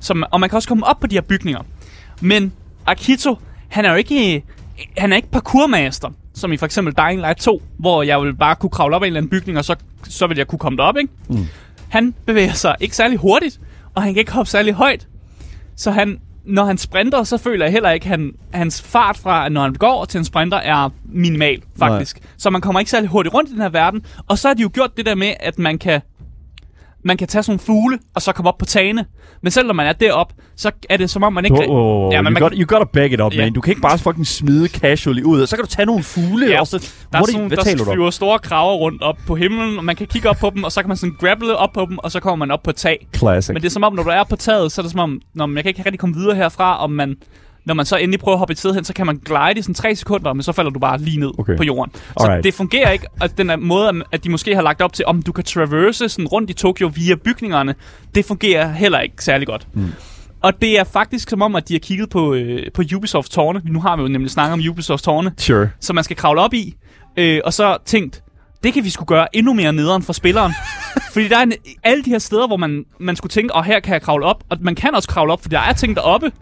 [0.00, 1.60] Som, og man kan også komme op på de her bygninger.
[2.20, 2.52] Men
[2.86, 3.36] Akito,
[3.68, 4.44] han er jo ikke,
[4.96, 6.10] han er ikke parkourmaster.
[6.34, 9.06] som i for eksempel Dying Light 2, hvor jeg vil bare kunne kravle op ad
[9.06, 11.12] en eller anden bygning, og så, så vil jeg kunne komme derop, ikke?
[11.28, 11.46] Mm.
[11.88, 13.60] Han bevæger sig ikke særlig hurtigt,
[13.94, 15.08] og han kan ikke hoppe særlig højt.
[15.76, 19.48] Så han, når han sprinter, så føler jeg heller ikke, at han, hans fart fra,
[19.48, 22.16] når han går til en sprinter, er minimal, faktisk.
[22.20, 22.26] Nej.
[22.36, 24.04] Så man kommer ikke særlig hurtigt rundt i den her verden.
[24.28, 26.00] Og så har de jo gjort det der med, at man kan
[27.04, 29.04] man kan tage sådan nogle fugle, og så komme op på tagene.
[29.42, 31.56] Men selv når man er deroppe, så er det som om, man ikke...
[31.56, 32.12] Oh, oh, oh.
[32.12, 33.44] Ja, men you, man got, you gotta back it up, ja.
[33.44, 33.52] man.
[33.52, 36.46] Du kan ikke bare fucking smide casually ud, og så kan du tage nogle fugle,
[36.46, 36.60] ja.
[36.60, 36.92] og så...
[37.12, 40.06] Der er sådan, hvad der flyver store kraver rundt op på himlen, og man kan
[40.06, 42.20] kigge op på dem, og så kan man sådan grapple op på dem, og så
[42.20, 43.06] kommer man op på tag.
[43.16, 43.52] Classic.
[43.52, 45.20] Men det er som om, når du er på taget, så er det som om,
[45.34, 47.16] når man, jeg kan ikke rigtig komme videre herfra, om man
[47.68, 49.62] når man så endelig prøver at hoppe et sted hen, så kan man glide i
[49.62, 51.56] sådan 3 sekunder, men så falder du bare lige ned okay.
[51.56, 51.92] på jorden.
[51.94, 52.44] Så Alright.
[52.44, 55.32] det fungerer ikke, at den måde, at de måske har lagt op til, om du
[55.32, 57.74] kan traverse sådan rundt i Tokyo via bygningerne,
[58.14, 59.66] det fungerer heller ikke særlig godt.
[59.74, 59.92] Mm.
[60.42, 63.60] Og det er faktisk som om, at de har kigget på, øh, på Ubisoft tårne.
[63.64, 65.32] Nu har vi jo nemlig snakket om Ubisoft tårne.
[65.36, 65.68] Sure.
[65.80, 66.74] Som man skal kravle op i.
[67.16, 68.22] Øh, og så tænkt,
[68.62, 70.52] det kan vi skulle gøre endnu mere nederen for spilleren.
[71.12, 71.52] fordi der er en,
[71.84, 74.24] alle de her steder, hvor man, man skulle tænke, og oh, her kan jeg kravle
[74.24, 74.44] op.
[74.48, 76.32] Og man kan også kravle op, for der er ting deroppe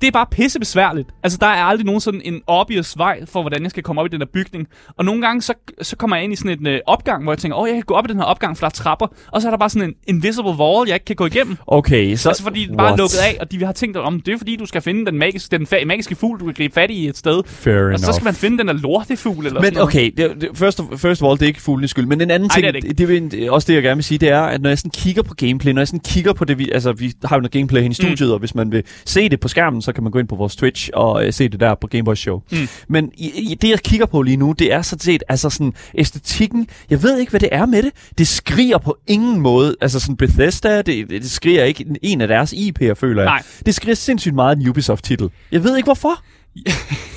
[0.00, 1.08] det er bare pisse besværligt.
[1.22, 4.06] Altså, der er aldrig nogen sådan en obvious vej for, hvordan jeg skal komme op
[4.06, 4.66] i den her bygning.
[4.96, 7.38] Og nogle gange, så, så kommer jeg ind i sådan en uh, opgang, hvor jeg
[7.38, 9.06] tænker, åh, oh, jeg kan gå op i den her opgang, for der er trapper.
[9.32, 11.56] Og så er der bare sådan en invisible wall, jeg ikke kan gå igennem.
[11.66, 12.28] Okay, så...
[12.28, 14.56] Altså, fordi det bare er lukket af, og de har tænkt, om det er fordi,
[14.56, 17.16] du skal finde den magiske, den fa- magiske fugl, du kan gribe fat i et
[17.16, 17.42] sted.
[17.46, 17.98] Fair og enough.
[17.98, 20.86] så skal man finde den der lortefugl eller Men sådan okay, det, det, first, of,
[20.98, 22.06] first of all, det er ikke fuglenes skyld.
[22.06, 23.96] Men en anden Ej, ting, det er det det, det, det, også det, jeg gerne
[23.96, 26.32] vil sige, det er, at når jeg sådan kigger på gameplay, når jeg sådan kigger
[26.32, 28.32] på det, vi, altså vi har jo noget gameplay hen i studiet, mm.
[28.32, 30.56] og hvis man vil se det på skærmen, så kan man gå ind på vores
[30.56, 32.42] Twitch og øh, se det der på Gameboy Show.
[32.52, 32.68] Mm.
[32.88, 35.72] Men i, i, det, jeg kigger på lige nu, det er sådan set altså sådan
[35.94, 36.68] æstetikken.
[36.90, 37.92] Jeg ved ikke, hvad det er med det.
[38.18, 39.76] Det skriger på ingen måde.
[39.80, 43.30] Altså sådan Bethesda, det, det, det skriger ikke en af deres IP'er, føler jeg.
[43.30, 43.42] Nej.
[43.66, 45.30] Det skriger sindssygt meget en Ubisoft-titel.
[45.52, 46.22] Jeg ved ikke, hvorfor.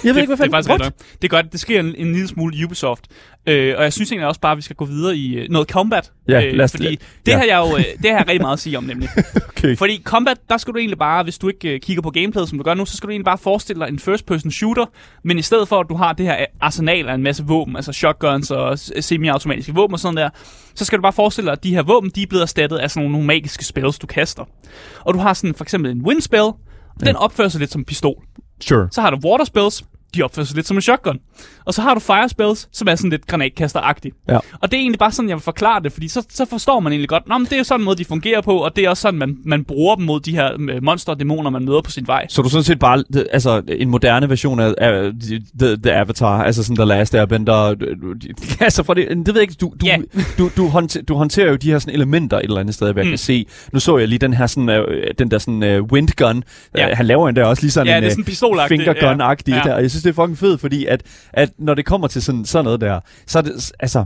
[0.04, 1.52] Jeg ved ikke, hvad fanden det er faktisk Det er godt.
[1.52, 3.08] Det sker en, en lille smule Ubisoft.
[3.48, 5.70] Øh, og jeg synes egentlig også bare, at vi skal gå videre i øh, noget
[5.70, 6.12] combat.
[6.28, 7.38] Ja, øh, lad os, fordi det, ja.
[7.38, 9.10] har jeg jo, øh, det har jeg rigtig meget at sige om, nemlig.
[9.50, 9.78] okay.
[9.78, 12.58] Fordi combat, der skal du egentlig bare, hvis du ikke øh, kigger på gameplayet, som
[12.58, 14.86] du gør nu, så skal du egentlig bare forestille dig en first-person shooter,
[15.24, 17.94] men i stedet for, at du har det her arsenal af en masse våben, altså
[17.94, 20.30] shotguns og semi-automatiske våben og sådan der,
[20.76, 22.92] så skal du bare forestille dig, at de her våben, de er blevet erstattet af
[22.92, 24.44] sådan nogle magiske spells, du kaster.
[25.00, 26.52] Og du har sådan for eksempel en wind spell,
[27.06, 28.24] den opfører sig lidt som pistol.
[28.62, 28.88] Sure.
[28.92, 29.84] Så har du water spells,
[30.16, 31.20] de opfører sig lidt som en shotgun.
[31.66, 34.24] Og så har du fire spells, som er sådan lidt granatkaster-agtigt.
[34.30, 34.36] Ja.
[34.36, 36.92] Og det er egentlig bare sådan, jeg vil forklare det, fordi så, så forstår man
[36.92, 38.86] egentlig godt, Nå, men det er jo sådan en måde, de fungerer på, og det
[38.86, 41.82] er også sådan, man, man bruger dem mod de her øh, monster dæmoner, man møder
[41.82, 42.26] på sin vej.
[42.30, 45.12] Så du sådan set bare, altså en moderne version af, af
[45.60, 47.76] the, the, Avatar, altså sådan The Last Airbender,
[48.60, 50.00] altså for det, det ved jeg ikke, du, du, yeah.
[50.38, 53.04] du, du, håndter, du håndterer jo de her sådan elementer et eller andet sted, hvad
[53.04, 53.12] jeg mm.
[53.12, 53.46] kan se.
[53.74, 54.86] Nu så jeg lige den her sådan,
[55.20, 56.44] den der sådan uh, windgun,
[56.78, 56.96] ja.
[56.96, 59.62] han laver en der også lige sådan ja, en sådan fingergun-agtig ja.
[59.64, 62.22] der, og jeg synes, det er fucking fedt, fordi at, at når det kommer til
[62.22, 64.06] sådan, sådan noget der, så er det, altså,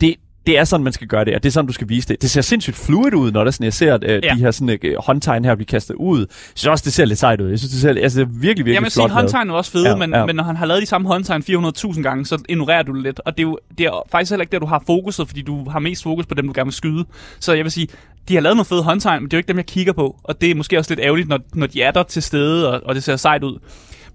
[0.00, 0.14] det,
[0.46, 2.22] det er sådan, man skal gøre det, og det er sådan, du skal vise det.
[2.22, 4.34] Det ser sindssygt fluid ud, når der sådan, jeg ser øh, ja.
[4.34, 6.18] de her sådan, øh, håndtegn her blive kastet ud.
[6.18, 7.48] Jeg synes også, det ser lidt sejt ud.
[7.50, 9.10] Jeg synes, det ser altså, det er virkelig, virkelig Jamen, flot.
[9.10, 10.26] Jamen, håndtegn er også fede, ja, men, ja.
[10.26, 13.20] men når han har lavet de samme håndtegn 400.000 gange, så ignorerer du det lidt.
[13.24, 15.70] Og det er jo det er faktisk heller ikke der, du har fokuset, fordi du
[15.70, 17.04] har mest fokus på dem, du gerne vil skyde.
[17.40, 17.88] Så jeg vil sige,
[18.28, 20.16] de har lavet nogle fede håndtegn, men det er jo ikke dem, jeg kigger på.
[20.24, 22.80] Og det er måske også lidt ærgerligt, når, når de er der til stede, og,
[22.84, 23.58] og det ser sejt ud.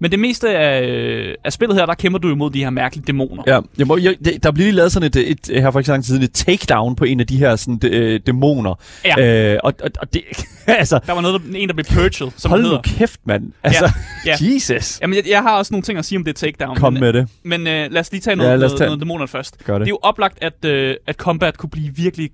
[0.02, 3.42] Men det meste af, af spillet her, der kæmper du imod de her mærkelige dæmoner.
[3.46, 6.04] Ja, jeg må, jeg, der bliver lige lavet sådan et, et, et her for eksempel
[6.04, 8.74] siden, et takedown på en af de her sådan, de, øh, dæmoner.
[9.04, 9.52] Ja.
[9.52, 10.22] Øh, og, og, og det,
[10.66, 11.00] altså...
[11.06, 13.52] Der var noget, der, en, der blev purged, som Hold nu kæft, mand.
[13.62, 13.90] Altså,
[14.26, 14.36] ja.
[14.40, 14.46] ja.
[14.54, 15.00] Jesus.
[15.00, 16.76] Jamen, jeg, jeg, har også nogle ting at sige om det takedown.
[16.76, 17.28] Kom men, med det.
[17.42, 18.86] Men uh, lad os lige tage noget, ja, noget, tage...
[18.86, 19.64] noget dæmoner først.
[19.64, 19.80] Gør det.
[19.80, 22.30] det er jo oplagt, at, uh, at combat kunne blive virkelig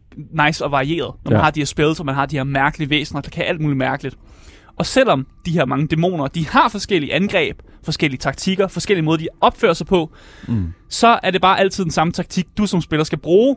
[0.47, 1.37] nice og varieret, når ja.
[1.37, 3.61] man har de her spells, og man har de her mærkelige væsener, der kan alt
[3.61, 4.17] muligt mærkeligt.
[4.79, 9.29] Og selvom de her mange dæmoner, de har forskellige angreb, forskellige taktikker, forskellige måder, de
[9.41, 10.13] opfører sig på,
[10.49, 10.73] mm.
[10.89, 13.57] så er det bare altid den samme taktik, du som spiller skal bruge.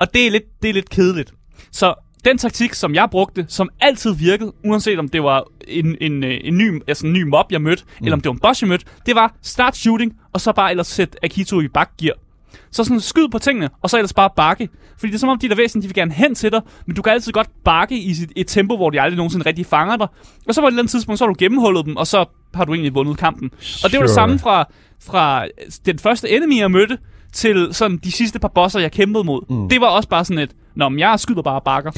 [0.00, 1.34] Og det er lidt, det er lidt kedeligt.
[1.70, 6.24] Så den taktik, som jeg brugte, som altid virkede, uanset om det var en, en,
[6.24, 8.06] øh, en, ny, altså en ny mob, jeg mødte, mm.
[8.06, 10.70] eller om det var en boss, jeg mødte, det var start shooting, og så bare
[10.70, 12.14] ellers sætte Akito i bakgear.
[12.70, 14.68] Så sådan skyd på tingene, og så ellers bare bakke.
[14.98, 16.96] Fordi det er som om, de der væsen, de vil gerne hen til dig, men
[16.96, 19.96] du kan altid godt bakke i sit, et tempo, hvor de aldrig nogensinde rigtig fanger
[19.96, 20.06] dig.
[20.48, 22.64] Og så på et eller andet tidspunkt, så har du gennemhullet dem, og så har
[22.64, 23.50] du egentlig vundet kampen.
[23.60, 23.86] Sure.
[23.86, 24.64] Og det var det samme fra,
[25.04, 25.46] fra
[25.86, 26.98] den første enemy, jeg mødte,
[27.32, 29.40] til sådan de sidste par bosser, jeg kæmpede mod.
[29.50, 29.68] Mm.
[29.68, 31.90] Det var også bare sådan et, Nå, men jeg skyder bare bakker.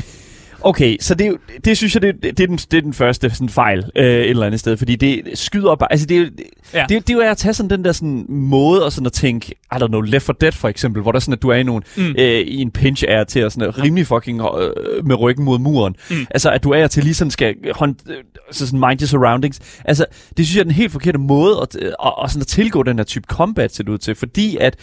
[0.66, 3.48] Okay, så det, det synes jeg, det, det, er, den, det er den første sådan,
[3.48, 6.32] fejl øh, et eller andet sted, fordi det skyder op, altså det,
[6.74, 6.86] ja.
[6.88, 9.54] det, det, er jo at tage sådan den der sådan, måde og sådan at tænke,
[9.72, 11.62] I don't know, Left 4 Dead for eksempel, hvor der sådan, at du er i,
[11.62, 12.14] nogle, mm.
[12.18, 15.96] øh, i en pinch er til at sådan, rimelig fucking øh, med ryggen mod muren.
[16.10, 16.26] Mm.
[16.30, 18.16] Altså, at du er til lige sådan skal hånd, øh,
[18.50, 19.60] så sådan mind your surroundings.
[19.84, 20.04] Altså,
[20.36, 22.82] det synes jeg er den helt forkerte måde at, øh, at, at, sådan at tilgå
[22.82, 24.76] den her type combat, til ud til, fordi at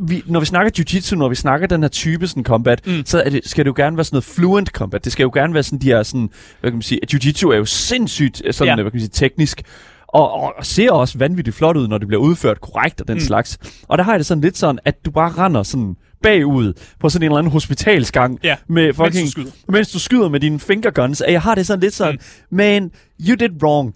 [0.00, 3.02] vi, når vi snakker jiu-jitsu, når vi snakker den her type sådan combat, mm.
[3.06, 5.04] så er det, skal det jo gerne være sådan noget fluent combat.
[5.04, 6.30] Det skal jo gerne være sådan, de her sådan,
[6.60, 8.82] hvad kan man sige, jiu-jitsu er jo sindssygt sådan, Ja.
[8.82, 9.62] hvad kan man sige, teknisk.
[10.08, 13.14] Og, og, og ser også vanvittigt flot ud, når det bliver udført korrekt og den
[13.14, 13.16] Mm.
[13.16, 13.26] mm.
[13.26, 13.58] slags.
[13.88, 17.08] Og der har jeg det sådan lidt sådan, at du bare render sådan bagud på
[17.08, 19.50] sådan en eller anden hospitalsgang Ja, med mens du fucking, skyder.
[19.68, 21.20] mens du skyder med dine fingerguns.
[21.20, 22.14] At jeg har det sådan lidt sådan,
[22.50, 22.56] mm.
[22.56, 22.90] man,
[23.28, 23.94] you did wrong.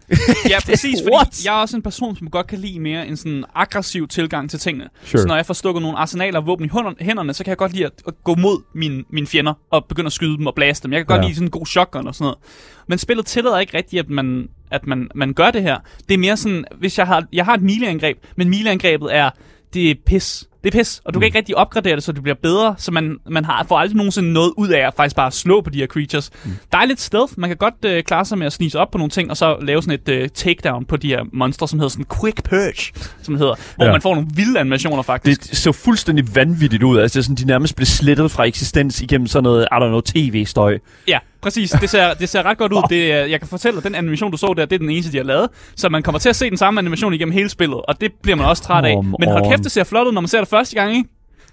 [0.49, 1.45] Ja, præcis, fordi What?
[1.45, 4.59] jeg er også en person, som godt kan lide mere en sådan aggressiv tilgang til
[4.59, 4.89] tingene.
[5.05, 5.23] Sure.
[5.23, 7.73] Så når jeg får stukket nogle arsenaler af våben i hænderne, så kan jeg godt
[7.73, 10.83] lide at, at gå mod mine, mine fjender og begynde at skyde dem og blæse
[10.83, 10.93] dem.
[10.93, 11.27] Jeg kan godt Ja.
[11.27, 12.39] lide sådan en god shotgun og sådan noget.
[12.89, 15.77] Men spillet tillader ikke rigtigt, at man, at man, man gør det her.
[16.09, 19.31] Det er mere sådan, hvis jeg har, jeg har et mileangreb, men mileangrebet er,
[19.75, 20.45] det er pis.
[20.65, 22.93] Det er pis, og du kan ikke rigtig opgradere det, så det bliver bedre, så
[22.93, 25.79] man, man har, får aldrig nogensinde noget ud af at faktisk bare slå på de
[25.79, 26.31] her creatures.
[26.45, 26.51] Mm.
[26.73, 28.99] Der er lidt stealth, man kan godt øh, klare sig med at snige op på
[28.99, 31.89] nogle ting, og så lave sådan et øh, takedown på de her monstre, som hedder
[31.91, 32.93] sådan quick purge,
[33.23, 33.93] som det hedder, hvor Ja.
[33.93, 35.51] man får nogle vilde animationer faktisk.
[35.51, 36.99] Det så fuldstændig vanvittigt ud.
[36.99, 40.01] Altså, det sådan, de nærmest blev slettet fra eksistens igennem sådan noget, I don't know,
[40.01, 40.79] tv-støj.
[41.09, 41.71] Ja, præcis.
[41.71, 42.83] Det ser, det ser ret godt ud.
[42.91, 45.17] Det, jeg kan fortælle, at den animation, du så der, det er den eneste, de
[45.17, 45.49] har lavet.
[45.77, 48.37] Så man kommer til at se den samme animation igennem hele spillet, og det bliver
[48.37, 49.05] man også træt af.
[49.05, 51.09] Men hold kæft, det ser flot ud, når man ser det første gang, ikke?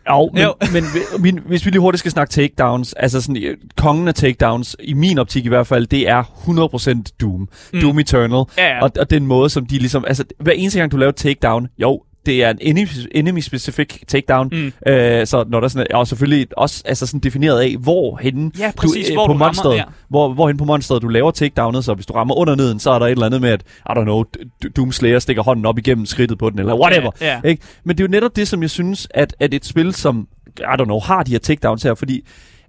[0.09, 0.53] Jo, men, Jo.
[0.73, 0.83] men
[1.19, 4.93] min, hvis vi lige hurtigt skal snakke takedowns, altså sådan, øh, kongen af takedowns, i
[4.93, 7.49] min optik i hvert fald, det er 100% Doom.
[7.73, 7.81] Mm.
[7.81, 8.43] Doom Eternal.
[8.57, 8.83] Ja, ja.
[8.83, 12.01] Og, og den måde, som de ligesom, altså hver eneste gang, du laver takedown, jo,
[12.25, 14.91] det er en enemy- enemy-specific takedown, Mm.
[14.91, 18.51] øh, så når der sådan, er- og selvfølgelig også altså sådan defineret af, hvor henne
[18.59, 19.83] Ja, præcis, du, hvor på du rammer, monsteret, ja.
[20.09, 22.91] hvor, hvor hen på monsteret du laver takedownet, så hvis du rammer under neden, så
[22.91, 24.23] er der et eller andet med, at, I don't know,
[24.75, 27.11] Doom Slayer stikker hånden op igennem skridtet på den, eller whatever.
[27.21, 27.49] Ja, ja.
[27.49, 27.61] Ikke?
[27.83, 30.27] Men det er jo netop det, som jeg synes, at, at et spil, som,
[30.59, 32.23] I don't know, har de her takedowns her, fordi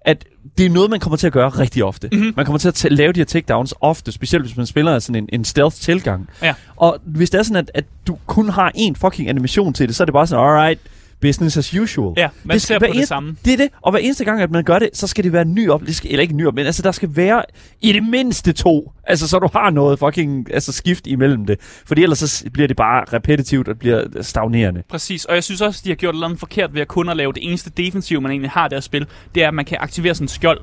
[0.06, 0.24] at
[0.58, 2.08] det er noget, man kommer til at gøre rigtig ofte.
[2.12, 2.20] Mhm.
[2.20, 2.32] Mm-hmm.
[2.36, 5.22] Man kommer til at ta- lave de her takedowns ofte, specielt hvis man spiller sådan
[5.22, 6.28] en, en stealth-tilgang.
[6.42, 6.54] Ja.
[6.76, 9.96] Og hvis det er sådan, at, at du kun har én fucking animation til det,
[9.96, 10.80] så er det bare sådan, alright,
[11.20, 12.14] business as usual.
[12.16, 13.36] Ja, man Det ser skal på være det en- samme.
[13.44, 15.42] Det er det, og hver eneste gang, at man gør det, så skal det være
[15.42, 17.42] en ny op, eller ikke en ny op, men altså der skal være
[17.80, 22.02] i det mindste to, altså så du har noget fucking altså, skift imellem det, fordi
[22.02, 24.82] ellers så bliver det bare repetitivt og bliver stagnerende.
[24.88, 27.08] Præcis, og jeg synes også, de har gjort et eller andet forkert ved at kun
[27.08, 29.06] at lave det eneste defensiv, man egentlig har i deres spil.
[29.34, 30.60] Det er, at man kan aktivere sådan en skjold.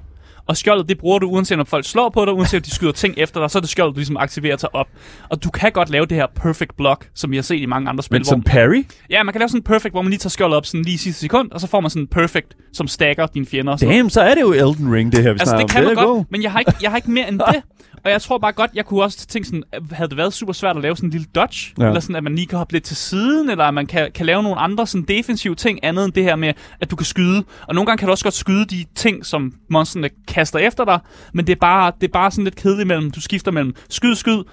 [0.48, 2.92] Og skjoldet, det bruger du uanset om folk slår på dig, uanset om de skyder
[2.92, 4.88] ting efter dig, så er det skjoldet, du ligesom aktiverer sig op.
[5.30, 7.90] Og du kan godt lave det her perfect block, som vi har set i mange
[7.90, 8.20] andre spil.
[8.20, 10.58] Men som parry, Ja, man kan lave sådan en perfect, hvor man lige tager skjoldet
[10.58, 13.26] op sådan lige i sidste sekund, og så får man sådan en perfect, som stacker
[13.28, 13.74] dine fjender.
[13.74, 15.72] og sådan damn, så er det jo Elden Ring, det her, vi Altså, snakker det
[15.76, 15.96] kan om.
[15.96, 16.24] man godt, go.
[16.30, 17.64] men jeg har, ikke, jeg har ikke mere end det.
[18.06, 20.76] Og jeg tror bare godt, jeg kunne også tænke sådan, havde det været super svært
[20.76, 21.88] at lave sådan en lille dodge, ja.
[21.88, 24.26] Eller sådan, at man lige kan hoppe lidt til siden, eller at man kan, kan
[24.26, 27.44] lave nogle andre sådan defensive ting, andet end det her med, at du kan skyde.
[27.68, 31.00] Og nogle gange kan du også godt skyde de ting, som monsterne kaster efter dig,
[31.34, 34.16] men det er bare, det er bare sådan lidt kedeligt mellem, du skifter mellem skyd,
[34.16, 34.44] skyd,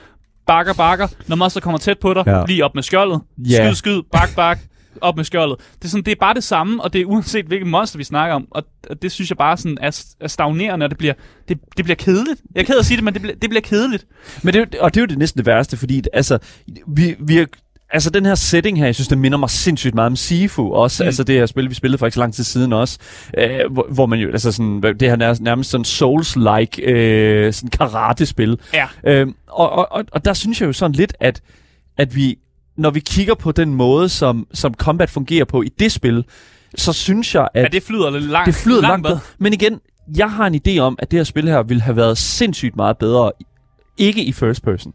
[0.46, 2.44] bakker, bakker, når monster kommer tæt på dig, Ja.
[2.46, 3.66] lige op med skjoldet, Ja.
[3.66, 4.58] skyd, skyd, bak, bak,
[5.00, 5.58] op med skjoldet.
[5.78, 8.04] Det er, sådan, det er bare det samme, og det er uanset hvilket monster vi
[8.04, 8.46] snakker om.
[8.50, 11.14] Og og det synes jeg bare sådan er, er stagnerende, og det bliver,
[11.48, 12.40] det, det bliver kedeligt.
[12.54, 14.06] Jeg er ked af at sige det, men det bliver, det bliver kedeligt.
[14.42, 16.38] Men det, og det er jo det næsten det værste, fordi altså,
[16.86, 17.46] vi, vi er,
[17.90, 21.02] altså den her setting her, jeg synes, det minder mig sindssygt meget om Sifu også.
[21.02, 21.06] Mm.
[21.06, 22.98] Altså det her spil, vi spillede for ikke så lang tid siden også.
[23.38, 27.70] Øh, hvor, hvor man jo, altså sådan, det her nærmest, nærmest sådan Souls-like øh, sådan
[27.70, 28.58] karate-spil.
[28.74, 28.86] Ja.
[29.04, 31.42] Øh, og, og, og, og der synes jeg jo sådan lidt, at,
[31.98, 32.38] at vi,
[32.80, 36.24] når vi kigger på den måde, som, som combat fungerer på i det spil,
[36.76, 38.46] så synes jeg, at Ja, det flyder lidt langt.
[38.46, 39.20] det flyder langt bedre.
[39.38, 39.80] Men igen,
[40.16, 42.98] jeg har en idé om, at det her spil her ville have været sindssygt meget
[42.98, 43.32] bedre,
[43.98, 44.92] ikke i first person.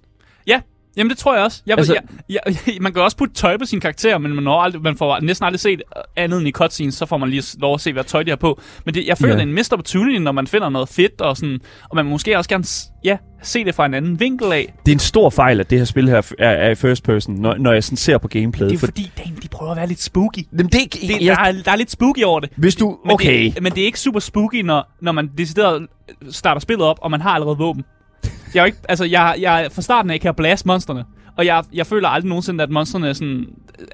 [0.95, 1.61] Ja, jamen det tror jeg også.
[1.65, 4.43] Jeg, Altså- altså, jeg, jeg, man kan også putte tøj på sin karakter, men man,
[4.43, 5.81] når aldrig, man får næsten aldrig set
[6.15, 8.35] andet end i cutscenes, så får man lige lov at se, hvad tøj de har
[8.35, 8.61] på.
[8.85, 9.37] Men det, jeg føler, Ja.
[9.37, 12.11] det er en missed opportunity, når man finder noget fedt, og, sådan, og man må
[12.11, 12.63] måske også gerne
[13.03, 14.73] ja, se det fra en anden vinkel af.
[14.85, 17.35] Det er en stor fejl, at det her spil her er, er i first person,
[17.35, 18.69] når, når jeg sådan ser på gameplayet.
[18.71, 20.39] Det er For, fordi, Dan, de prøver at være lidt spooky.
[20.51, 22.49] Jamen, det, er ikke- Det, jeg, der, er, der er lidt spooky over det.
[22.55, 22.97] hvis du...
[23.05, 23.43] Men, Okay.
[23.53, 25.87] det, men det er ikke super spooky, når, når man decideret
[26.31, 27.83] starter spillet op, og man har allerede våben.
[28.55, 31.05] Jeg er jo ikke, altså, jeg, jeg fra starten af kan jeg blast monsterne.
[31.37, 33.45] Og jeg, jeg føler aldrig nogensinde, at monsterne er, sådan,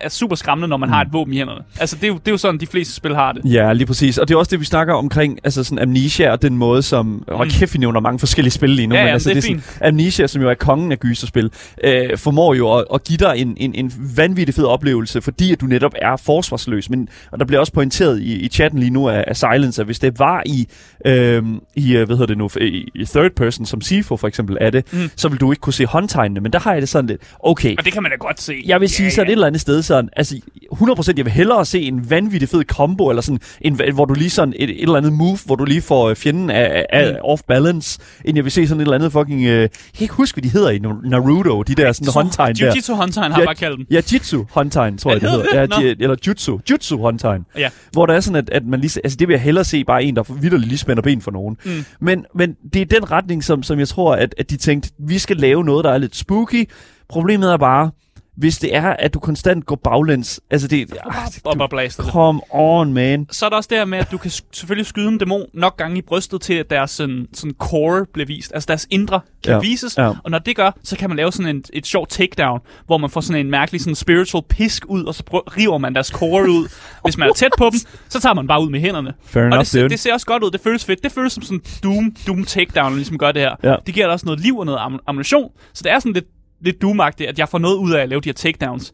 [0.01, 0.93] er super skræmmende, når man Mm.
[0.93, 1.61] har et våben i hænderne.
[1.79, 3.41] Altså, det er, jo, det er jo sådan, de fleste spil har det.
[3.53, 4.17] Ja, lige præcis.
[4.17, 7.05] Og det er også det, vi snakker omkring, altså sådan Amnesia og den måde, som...
[7.05, 7.49] Mm.
[7.49, 8.95] kæft, vi nævner mange forskellige spil lige nu.
[8.95, 11.51] Ja, men ja, altså, det er sådan, Amnesia, som jo er kongen af gyserspil,
[11.83, 15.61] øh, formår jo at, at give dig en, en, en vanvittig fed oplevelse, fordi at
[15.61, 16.89] du netop er forsvarsløs.
[16.89, 19.85] Men, og der bliver også pointeret i, i chatten lige nu af, af Silence, at
[19.85, 20.67] hvis det var i,
[21.05, 21.43] øh,
[21.75, 24.85] i hvad hedder det nu, i, i third person, som Sifo for eksempel er det,
[24.93, 24.99] Mm.
[24.99, 25.09] mm.
[25.15, 26.39] så vil du ikke kunne se håndtegnene.
[26.39, 28.63] Men der har jeg det sådan lidt, okay, Og det kan man da godt se.
[28.65, 29.29] jeg vil sige Ja, sådan ja.
[29.29, 30.35] et eller andet sted sådan, altså
[30.73, 34.29] 100% jeg vil hellere se en vanvittig fed combo, eller sådan, en, hvor du lige
[34.29, 37.17] sådan et, et eller andet move, hvor du lige får øh, fjenden af, af Mm.
[37.23, 40.13] off balance, end jeg vil se sådan et eller andet fucking, øh, jeg kan ikke
[40.13, 42.71] huske, hvad de hedder i Naruto, de der sådan håndtegn der.
[42.71, 43.85] Jiu-Jitsu håndtegn har jeg bare kaldt dem.
[43.91, 45.45] Ja, Jitsu håndtegn, tror jeg, det hedder.
[45.59, 46.59] Ja, de, eller Jutsu.
[46.71, 47.45] Jutsu håndtegn.
[47.57, 47.69] Ja.
[47.91, 49.01] Hvor der er sådan, at, at man lige...
[49.03, 51.57] Altså, det vil jeg hellere se bare en, der vidderligt lige spænder ben for nogen.
[51.65, 51.71] Mm.
[52.01, 55.17] Men, men det er den retning, som, som jeg tror, at, at de tænkte, vi
[55.19, 56.69] skal lave noget, der er lidt spooky.
[57.11, 57.91] Problemet er bare,
[58.37, 60.41] hvis det er, at du konstant går baglæns.
[60.51, 60.93] Altså, det...
[61.05, 63.27] Ah, du, come on, man.
[63.31, 65.77] Så er der også det her med, at du kan selvfølgelig skyde en dæmon nok
[65.77, 68.51] gange i brystet til, at deres sådan, sådan core bliver vist.
[68.53, 69.97] Altså deres indre kan Ja, vises.
[69.97, 70.07] ja.
[70.23, 73.09] Og når det gør, så kan man lave sådan en, et sjovt takedown, hvor man
[73.09, 75.23] får sådan en mærkelig sådan spiritual pisk ud, og så
[75.57, 76.67] river man deres core ud.
[77.05, 79.13] Hvis man er tæt på dem, så tager man bare ud med hænderne.
[79.25, 80.51] Fair Og enough, det, det ser også godt ud.
[80.51, 81.03] Det føles fedt.
[81.03, 83.55] Det føles som sådan Doom, Doom takedown, ligesom gør det her.
[83.63, 83.75] Ja.
[83.85, 85.51] Det giver da også noget liv og noget am- ammunition.
[85.73, 86.25] Så det er sådan lidt,
[86.61, 88.93] lidt doom at jeg får noget ud af at lave de her takedowns.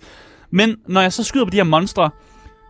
[0.51, 2.09] Men når jeg så skyder på de her monstre,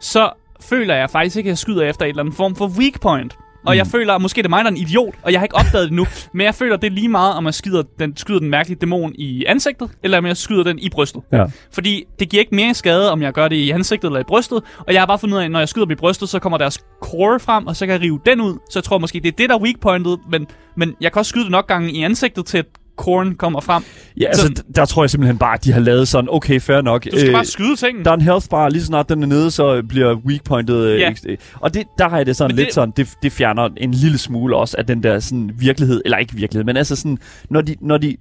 [0.01, 0.29] så
[0.61, 3.37] føler jeg faktisk ikke, at jeg skyder efter et eller andet form for weak point.
[3.65, 3.77] Og Mm.
[3.77, 5.55] jeg føler, at måske det er mig, der er en idiot, og jeg har ikke
[5.55, 6.05] opdaget det nu.
[6.33, 9.11] Men jeg føler, det er lige meget, om jeg skyder den, skyder den mærkelige dæmon
[9.15, 11.21] i ansigtet, eller om jeg skyder den i brystet.
[11.31, 11.45] Ja.
[11.71, 14.63] Fordi det giver ikke mere skade, om jeg gør det i ansigtet eller i brystet.
[14.87, 16.39] Og jeg har bare fundet ud af, at når jeg skyder dem i brystet, så
[16.39, 18.53] kommer deres core frem, og så kan jeg rive den ud.
[18.69, 20.19] Så jeg tror måske, det er det, der er weak pointet.
[20.31, 22.65] Men, men jeg kan også skyde det nok gange i ansigtet til, at
[22.97, 23.83] coren kommer frem.
[24.19, 24.57] Ja, altså, Sådan.
[24.67, 27.03] d- der tror jeg simpelthen bare, at de har lavet sådan, okay, fair nok.
[27.05, 28.05] Du skal Øh, bare skyde tingene.
[28.05, 30.75] der er en health bar, lige så snart den er nede, så bliver weak pointet.
[30.85, 31.09] Øh, Ja.
[31.11, 33.69] ekstra- Og det, der har jeg det sådan Men lidt det- sådan, det, det fjerner
[33.77, 37.17] en lille smule også af den der sådan virkelighed, eller ikke virkelighed, men altså sådan,
[37.49, 38.17] når de, når de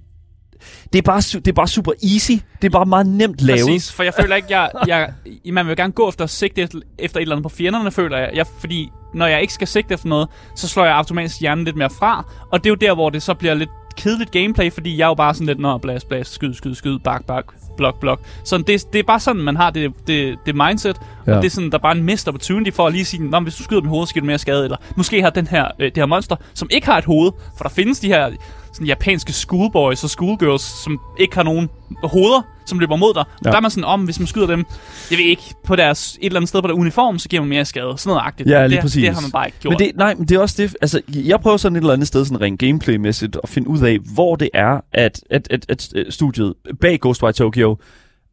[0.93, 2.31] det er, bare, det er bare super easy.
[2.31, 3.61] Det er bare meget nemt lavet.
[3.61, 5.09] Præcis, for jeg føler ikke, jeg, jeg,
[5.53, 8.29] man vil gerne gå efter sigte efter, efter et eller andet på fjenderne, føler jeg.
[8.35, 8.45] jeg.
[8.59, 11.89] Fordi når jeg ikke skal sigte efter noget, så slår jeg automatisk hjernen lidt mere
[11.89, 12.25] fra.
[12.51, 15.07] Og det er jo der, hvor det så bliver lidt kedeligt gameplay, fordi jeg er
[15.07, 17.45] jo bare sådan lidt, nå, blas, blas, skyd, skyd, skyd, bak, bak,
[17.77, 18.21] blok, blok.
[18.43, 20.97] Så det, det er bare sådan, man har det, det, det mindset.
[21.27, 21.35] Ja.
[21.35, 23.39] Og det er sådan, der er bare en missed opportunity for at lige sige, nå,
[23.39, 24.63] hvis du skyder dem i hovedet, så giver det mere skade.
[24.63, 27.63] Eller måske har den her, øh, det her monster, som ikke har et hoved, for
[27.63, 28.31] der findes de her
[28.73, 31.69] sådan japanske schoolboys og schoolgirls, som ikke har nogen
[32.03, 33.23] hoveder, som løber mod dig.
[33.45, 33.49] Ja.
[33.49, 34.65] Der er man sådan om, hvis man skyder dem,
[35.11, 37.49] jeg ved ikke, på deres, et eller andet sted på deres uniform, så giver man
[37.49, 37.93] mere skade.
[37.97, 38.49] Sådan noget agtigt.
[38.49, 39.03] Ja, lige det, præcis.
[39.03, 39.71] Det har man bare ikke gjort.
[39.71, 42.07] Men det, nej, men det er også det, altså, jeg prøver sådan et eller andet
[42.07, 45.93] sted, sådan rent gameplaymæssigt, at finde ud af, hvor det er, at, at, at, at
[46.09, 47.77] studiet bag Ghostwire Tokyo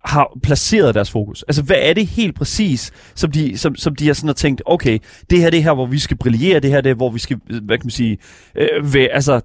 [0.05, 1.43] har placeret deres fokus.
[1.49, 4.63] Altså, hvad er det helt præcis, som de, som, som de har sådan har tænkt,
[4.67, 4.99] okay,
[5.31, 7.19] det her det er her, hvor vi skal brillere, det her det er, hvor vi
[7.19, 8.19] skal, øh, hvad kan man sige,
[8.57, 9.41] øh, ved, altså,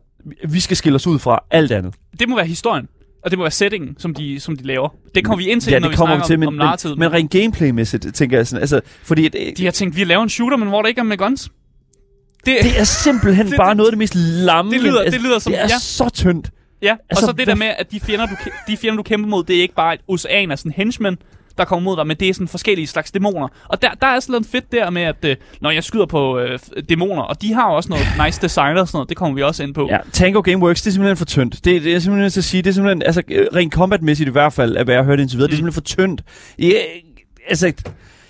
[0.50, 1.94] vi skal skille os ud fra alt andet.
[2.20, 2.88] det må være historien.
[3.24, 4.90] Og det må være settingen, som de, som de laver.
[5.16, 6.48] Det kommer vi ind til, ja, når det vi kommer snakker vi til, om, men,
[6.48, 6.98] om narrativet.
[6.98, 10.24] men, men rent gameplaymæssigt, tænker jeg sådan, altså, fordi at, de har tænkt, vi laver
[10.24, 11.50] en shooter, men hvor der ikke er med guns.
[12.46, 14.72] Det, det er simpelthen Det- det, bare det- noget af det mest lamme.
[14.72, 15.52] det lyder, det lyder som...
[15.54, 16.50] det er ja, så tyndt.
[16.82, 16.94] Ja.
[16.94, 18.36] Og altså, så det der med, at de fjender, du,
[18.68, 21.18] de fjender, du kæmper mod, det er ikke bare et ocean af sådan henchmen,
[21.58, 23.48] der kommer mod dig, men det er sådan forskellige slags dæmoner.
[23.68, 26.40] Og der, der er sådan noget fedt der med, at øh, når jeg skyder på
[26.40, 29.36] øh, dæmoner, og de har jo også noget nice design og sådan noget, det kommer
[29.36, 29.88] vi også ind på.
[29.90, 31.66] Ja, Tango Gameworks, det er simpelthen for tyndt.
[31.66, 33.22] Det, det er simpelthen til at sige, det er simpelthen, altså
[33.56, 35.50] rent combat-mæssigt i hvert fald, af hvad jeg har hørt indtil videre, mm.
[35.50, 36.24] det er simpelthen for tyndt.
[36.60, 36.82] Ja,
[37.50, 37.74] altså,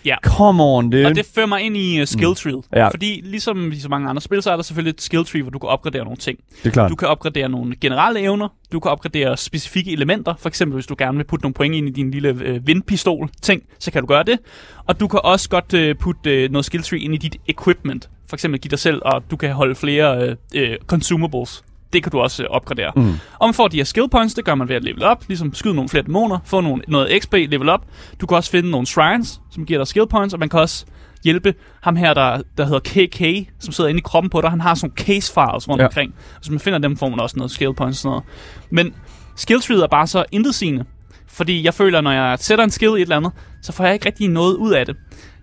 [0.05, 0.15] Ja.
[0.23, 1.05] come on, dude.
[1.05, 2.55] Og det fører mig ind i uh, skill tree.
[2.55, 2.61] Mm.
[2.75, 2.87] Ja.
[2.87, 5.51] Fordi ligesom i så mange andre spil, så er der selvfølgelig et skill tree, hvor
[5.51, 6.39] du kan opgradere nogle ting.
[6.63, 6.91] det er klart.
[6.91, 10.95] Du kan opgradere nogle generelle evner, du kan opgradere specifikke elementer, for eksempel hvis du
[10.97, 14.23] gerne vil putte nogle point ind i din lille øh, vindpistol-ting, så kan du gøre
[14.23, 14.39] det.
[14.87, 18.09] Og du kan også godt øh, putte øh, noget skill tree ind i dit equipment,
[18.29, 21.63] for eksempel give dig selv, og du kan holde flere øh, øh, consumables.
[21.93, 22.91] Det kan du også øh, opgradere.
[22.95, 23.13] Mm.
[23.39, 25.53] Og man får de her skill points, det gør man ved at level op, ligesom
[25.53, 27.85] skyde nogle flere dæmoner, få nogle, noget XP, level op.
[28.21, 30.85] Du kan også finde nogle shrines, som giver dig skill points, og man kan også
[31.23, 34.49] hjælpe ham her, der, der hedder KK, som sidder inde i kroppen på dig.
[34.49, 35.85] Han har sådan nogle case files rundt Ja.
[35.87, 36.13] omkring.
[36.35, 38.23] Og hvis man finder dem, får man også noget skill points og sådan noget.
[38.71, 38.93] Men
[39.35, 40.85] skill tree er bare så intetsigende.
[41.27, 43.93] Fordi jeg føler, når jeg sætter en skill i et eller andet, så får jeg
[43.93, 44.95] ikke rigtig noget ud af det.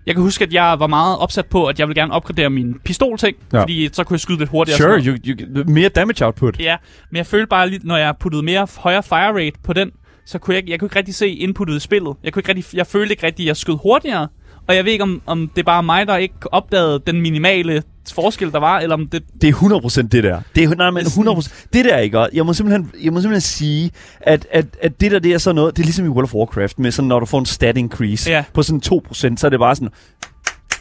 [0.07, 2.75] Jeg kan huske, at jeg var meget opsat på, at jeg ville gerne opgradere min
[2.85, 3.61] pistolting, Ja.
[3.61, 4.77] fordi så kunne jeg skyde lidt hurtigere.
[4.77, 6.59] Sure, you, you, mere damage output.
[6.59, 6.77] Ja,
[7.11, 9.91] men jeg følte bare lidt, når jeg puttede mere højere fire rate på den,
[10.25, 12.15] så kunne jeg, jeg kunne ikke rigtig se inputtet i spillet.
[12.23, 14.27] Jeg, kunne ikke rigtig, jeg følte ikke rigtig, at jeg skød hurtigere.
[14.67, 17.83] Og jeg ved ikke, om, om det er bare mig, der ikke opdagede den minimale
[18.13, 19.23] forskel, der var, eller om det...
[19.41, 20.41] Det er 100% det der.
[20.55, 21.65] Det er, nej, men Det er sådan- 100%.
[21.73, 22.27] Det der, ikke?
[22.33, 23.91] Jeg må simpelthen, jeg må simpelthen sige,
[24.21, 26.33] at, at, at det der, det er sådan noget, det er ligesom i World of
[26.33, 28.43] Warcraft, med sådan, når du får en stat increase Ja.
[28.53, 29.89] på sådan 2%, så er det bare sådan,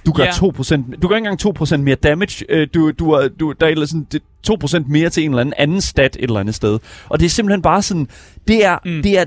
[0.07, 0.31] du gør Ja.
[0.31, 4.07] 2%, du gør ikke engang 2% mere damage, øh, du, du, du, der er sådan,
[4.13, 6.79] det, 2% mere til en eller anden anden stat et eller andet sted.
[7.09, 8.09] Og det er simpelthen bare sådan,
[8.49, 9.03] det er, mm.
[9.03, 9.25] Det er,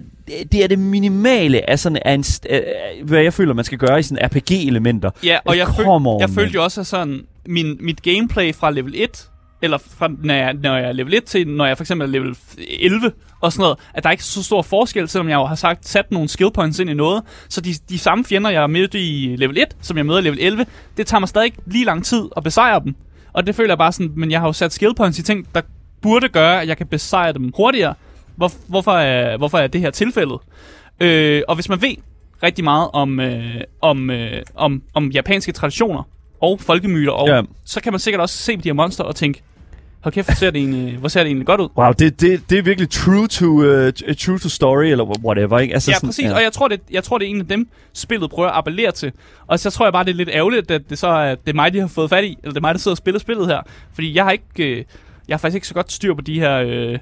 [0.52, 2.60] det er det minimale af sådan, af en, øh,
[3.08, 5.10] hvad jeg føler, man skal gøre i sådan RPG-elementer.
[5.24, 5.86] Ja, og jeg, føl,
[6.20, 9.30] jeg følte jo også, at sådan, min, mit gameplay fra level 1
[9.62, 12.12] eller fra, når, jeg, når jeg er level 1 til, når jeg for eksempel er
[12.12, 15.46] level 11 og sådan noget, at der er ikke så stor forskel, selvom jeg jo
[15.46, 17.24] har sagt, sat nogle skill points ind i noget.
[17.50, 20.40] Så de, de samme fjender, jeg mødte i level 1, som jeg møder i level
[20.40, 20.66] 11,
[20.98, 22.96] det tager mig stadig lige lang tid at besejre dem.
[23.34, 25.48] Og det føler jeg bare sådan, men jeg har jo sat skill points i ting,
[25.56, 25.62] der
[26.02, 27.94] burde gøre, at jeg kan besejre dem hurtigere.
[28.36, 30.40] Hvor, hvorfor, er, hvorfor er det her tilfældet?
[31.00, 31.96] Øh, og hvis man ved
[32.44, 36.04] rigtig meget om, øh, om, øh, om, om japanske traditioner
[36.42, 37.42] og folkemyter, og Ja.
[37.66, 39.42] så kan man sikkert også se på de her monster og tænke,
[40.02, 41.68] hold kæft, hvor ser det egentlig, hvor ser det egentlig godt ud?
[41.78, 45.74] Wow, det, det, det er virkelig true to, uh, true to story, eller whatever, ikke?
[45.74, 48.30] Altså Ja, præcis, og jeg tror, det, jeg tror, det er en af dem, spillet
[48.30, 49.12] prøver at appellere til.
[49.48, 51.54] Og så tror jeg bare, det er lidt ærgerligt, at det så er, det er
[51.54, 53.48] mig, de har fået fat i, eller det er mig, der sidder og spiller spillet
[53.48, 53.62] her.
[53.94, 54.84] Fordi jeg har ikke, øh,
[55.28, 57.00] jeg har faktisk ikke så godt styr på de her, øh,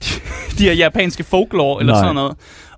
[0.58, 2.02] de her japanske folklore, eller Nej.
[2.02, 2.36] sådan noget.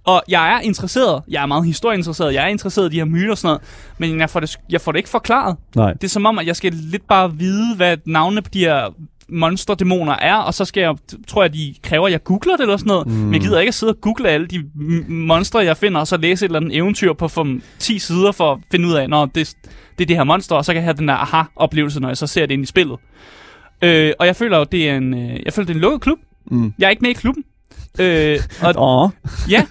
[0.09, 3.31] Og jeg er interesseret, jeg er meget historieinteresseret, jeg er interesseret i de her myter
[3.31, 3.63] og sådan noget,
[3.99, 5.57] men jeg får det, jeg får det ikke forklaret.
[5.77, 5.93] Nej.
[5.93, 8.95] Det er som om, at jeg skal lidt bare vide, hvad navnene på de her
[9.29, 10.95] monsterdæmoner er, og så skal jeg,
[11.27, 13.07] tror jeg, de kræver, at jeg googler det eller sådan noget.
[13.07, 13.13] Mm.
[13.13, 14.65] Men jeg gider ikke at sidde og google alle de
[15.09, 18.53] monstre, jeg finder, og så læse et eller andet eventyr på for 10 sider for
[18.53, 19.55] at finde ud af, når det,
[19.99, 22.17] det er det her monster, og så kan jeg have den der aha-oplevelse, når jeg
[22.17, 22.99] så ser det ind i spillet.
[23.83, 26.01] Øh, og jeg føler jo, det er en, øh, jeg føler, det er en lukket
[26.01, 26.19] klub.
[26.51, 26.75] Mm.
[26.79, 27.45] Jeg er ikke med i klubben.
[28.01, 29.11] Øh, og Åh,
[29.51, 29.67] ja,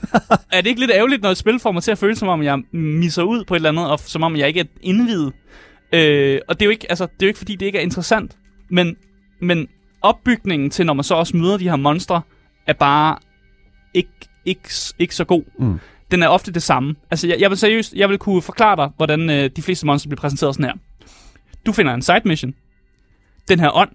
[0.51, 2.43] er det ikke lidt ærgerligt, når et spil får mig til at føle, som om
[2.43, 5.33] jeg misser ud på et eller andet, og som om jeg ikke er indvidet?
[5.93, 7.83] Øh, og det er, jo ikke, altså, det er jo ikke, fordi det ikke er
[7.83, 8.37] interessant,
[8.69, 8.95] men,
[9.41, 9.67] men
[10.01, 12.21] opbygningen til, når man så også møder de her monstre,
[12.67, 13.17] er bare
[13.93, 14.09] ikke,
[14.45, 15.43] ikke, ikke så god.
[15.59, 15.79] Mm.
[16.11, 16.95] Den er ofte det samme.
[17.11, 20.09] Altså, jeg, jeg vil seriøst, jeg vil kunne forklare dig, hvordan øh, de fleste monstre
[20.09, 20.73] bliver præsenteret sådan her.
[21.65, 22.53] Du finder en side mission.
[23.47, 23.89] Den her ånd,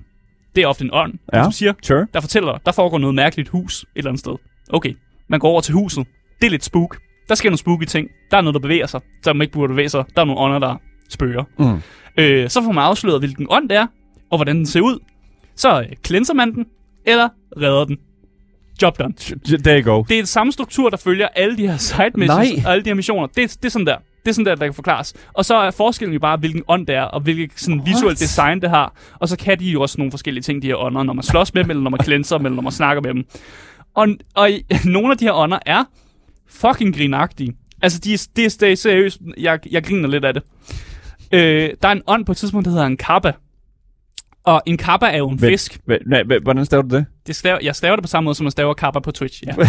[0.56, 1.42] det er ofte en ånd, Ja.
[1.42, 2.06] som siger, sure.
[2.14, 4.32] der fortæller der foregår noget mærkeligt hus et eller andet sted.
[4.72, 4.94] Okay,
[5.28, 6.06] man går over til huset.
[6.40, 6.98] Det er lidt spook.
[7.28, 8.08] Der sker nogle spooky ting.
[8.30, 10.04] Der er noget, der bevæger sig, som ikke burde bevæge sig.
[10.16, 10.76] Der er nogle ånder, der
[11.08, 11.44] spørger.
[11.58, 11.82] Mm.
[12.22, 13.86] Øh, så får man afsløret, hvilken ånd det er,
[14.30, 14.98] og hvordan den ser ud.
[15.56, 16.66] Så øh, cleanser man den,
[17.06, 17.28] eller
[17.60, 17.98] redder den.
[18.82, 19.14] Job done.
[19.64, 20.02] There you go.
[20.08, 22.90] Det er den samme struktur, der følger alle de her side missions og alle de
[22.90, 23.26] her missioner.
[23.26, 23.96] Det, det er sådan der.
[24.24, 25.14] Det er sådan der, der kan forklares.
[25.32, 27.88] Og så er forskellen jo bare, hvilken ånd det er, og hvilket sådan What?
[27.88, 28.94] visuelt design det har.
[29.20, 31.54] Og så kan de jo også nogle forskellige ting, de her ånder, når man slås
[31.54, 33.24] med dem, eller når man cleanser dem, eller når man snakker med dem.
[33.94, 34.50] Og, og
[34.84, 35.84] nogle af de her ånder er
[36.48, 37.54] fucking grinagtige.
[37.82, 39.20] Altså, de, er- er- det er seriøst.
[39.38, 40.42] Jeg, jeg griner lidt af det.
[41.32, 43.32] Øh, der er en ånd på et tidspunkt, der hedder en kappa.
[44.44, 45.78] Og en kappa er jo en fisk.
[46.06, 47.06] Nej, Hvordan staver du det?
[47.26, 49.42] Det staver, jeg staver det på samme måde, som man staver kappa på Twitch.
[49.46, 49.54] Ja,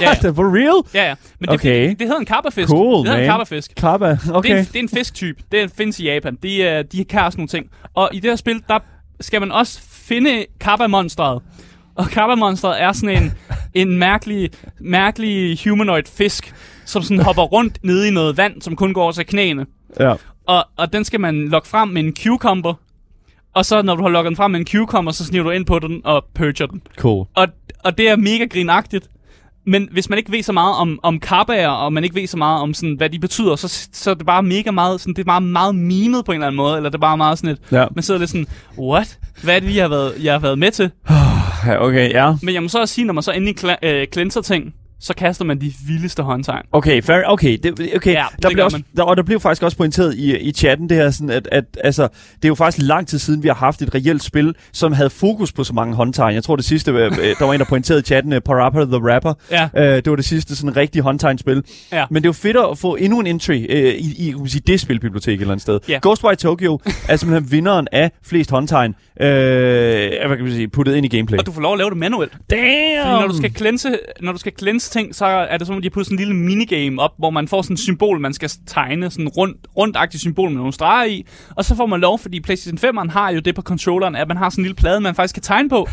[0.00, 0.30] ja, ja.
[0.36, 0.82] For real?
[0.94, 1.14] ja, ja.
[1.40, 1.88] Men det, Okay.
[1.88, 2.68] det, det hedder en kappafisk.
[2.68, 3.30] Cool, det hedder en man.
[3.30, 3.74] kappafisk.
[3.76, 4.08] Klappa.
[4.10, 4.58] Det, er Okay.
[4.58, 5.42] en, det er en fisktype.
[5.52, 6.38] Det findes i Japan.
[6.42, 7.66] De, er, de kan også nogle ting.
[7.94, 8.78] Og i det her spil, der
[9.20, 11.42] skal man også finde kappa-monstret.
[11.94, 13.32] Og kappa-monstret er sådan en,
[13.82, 14.50] en mærkelig,
[14.80, 19.12] mærkelig humanoid fisk, som sådan hopper rundt nede i noget vand, som kun går over
[19.12, 19.66] til knæene.
[20.00, 20.14] Ja.
[20.46, 22.74] Og, og den skal man lokke frem med en cucumber.
[23.54, 25.66] Og så når du har lukket den frem med en cucumber, så sniver du ind
[25.66, 26.82] på den og purger den.
[26.98, 27.26] Cool.
[27.34, 27.46] Og,
[27.84, 29.08] og det er mega grinagtigt.
[29.66, 32.36] Men hvis man ikke ved så meget om, om karbager, og man ikke ved så
[32.36, 35.20] meget om, sådan, hvad de betyder, så, så er det bare mega meget, sådan, det
[35.20, 37.50] er bare meget mimet på en eller anden måde, eller det er bare meget sådan
[37.50, 37.86] et, Ja.
[37.94, 38.46] man sidder lidt sådan,
[38.78, 39.18] what?
[39.42, 40.90] Hvad er det, jeg har været, jeg har været med til?
[41.78, 42.34] Okay, ja.
[42.42, 45.14] Men jeg må så også sige, når man så endelig kla- øh, cleanser ting, så
[45.14, 46.62] kaster man de vildeste håndtegn.
[46.72, 48.12] Okay, fair, okay, det, okay.
[48.12, 50.88] Ja, der det gør også, der, og der blev faktisk også pointeret i, i chatten
[50.88, 52.02] det her, sådan at, at altså,
[52.36, 55.10] det er jo faktisk lang tid siden, vi har haft et reelt spil, som havde
[55.10, 56.34] fokus på så mange håndtegn.
[56.34, 58.84] Jeg tror det sidste, øh, øh, der var en, der pointerede i chatten, uh, Parappa
[58.84, 59.34] the Rapper.
[59.50, 59.68] Ja.
[59.76, 61.62] Øh, det var det sidste sådan rigtige håndtegnspil.
[61.92, 62.04] Ja.
[62.10, 64.62] Men det er jo fedt at få endnu en entry øh, i, i man sige,
[64.66, 65.80] det spilbibliotek et eller andet sted.
[65.88, 65.98] Ja.
[66.02, 71.06] Ghostwire Tokyo er simpelthen vinderen af flest håndtegn, øh, hvad kan man sige, puttet ind
[71.06, 71.38] i gameplay.
[71.38, 72.32] Og du får lov at lave det manuelt.
[72.50, 72.62] Damn!
[73.06, 75.82] Fordi når du skal cleanse, når du skal cleanse ting, så er det som om,
[75.82, 78.32] de har puttet sådan en lille minigame op, hvor man får sådan et symbol, man
[78.32, 81.26] skal tegne, sådan rundt, rundagtigt symbol med nogle streger i.
[81.56, 84.36] Og så får man lov, fordi PlayStation 5'eren har jo det på controlleren, at man
[84.36, 85.88] har sådan en lille plade, man faktisk kan tegne på.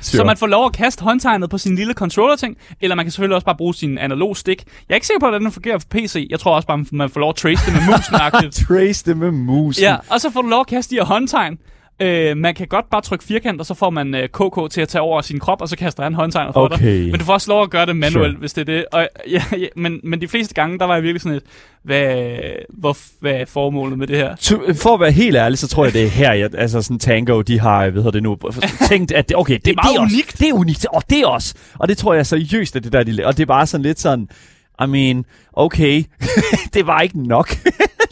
[0.00, 0.18] Sure.
[0.18, 3.34] Så man får lov at kaste håndtegnet på sin lille controller-ting, eller man kan selvfølgelig
[3.34, 4.64] også bare bruge sin analog stik.
[4.88, 6.26] Jeg er ikke sikker på, hvordan den fungerer på PC.
[6.30, 8.14] Jeg tror også bare, man får lov at trace det med musen
[8.66, 9.82] Trace det med musen.
[9.82, 11.58] Ja, og så får du lov at kaste de her håndtegn.
[12.00, 14.88] Øh, man kan godt bare trykke firkant, og så får man øh, KK til at
[14.88, 16.74] tage over sin krop, og så kaster han håndtegnet for dig.
[16.76, 17.10] Okay.
[17.10, 18.38] Men du får også lov at gøre det manuelt, Sure.
[18.40, 18.84] hvis det er det.
[18.92, 21.42] Og, ja, ja, men, men de fleste gange, der var jeg virkelig sådan et,
[21.84, 22.26] hvad,
[22.68, 24.36] hvor, hvad er formålet med det her?
[24.36, 26.98] To, for at være helt ærlig, så tror jeg, det er her, jeg, altså sådan
[26.98, 28.38] Tango, de har, hvad hedder det nu,
[28.88, 30.26] tænkt, at det, okay, det, Det er meget det er unikt.
[30.32, 31.54] Også, det er unikt, og det er også.
[31.78, 34.00] Og det tror jeg seriøst, at det der, de, og det er bare sådan lidt
[34.00, 34.28] sådan,
[34.84, 36.04] I mean, okay,
[36.74, 37.56] det var ikke nok.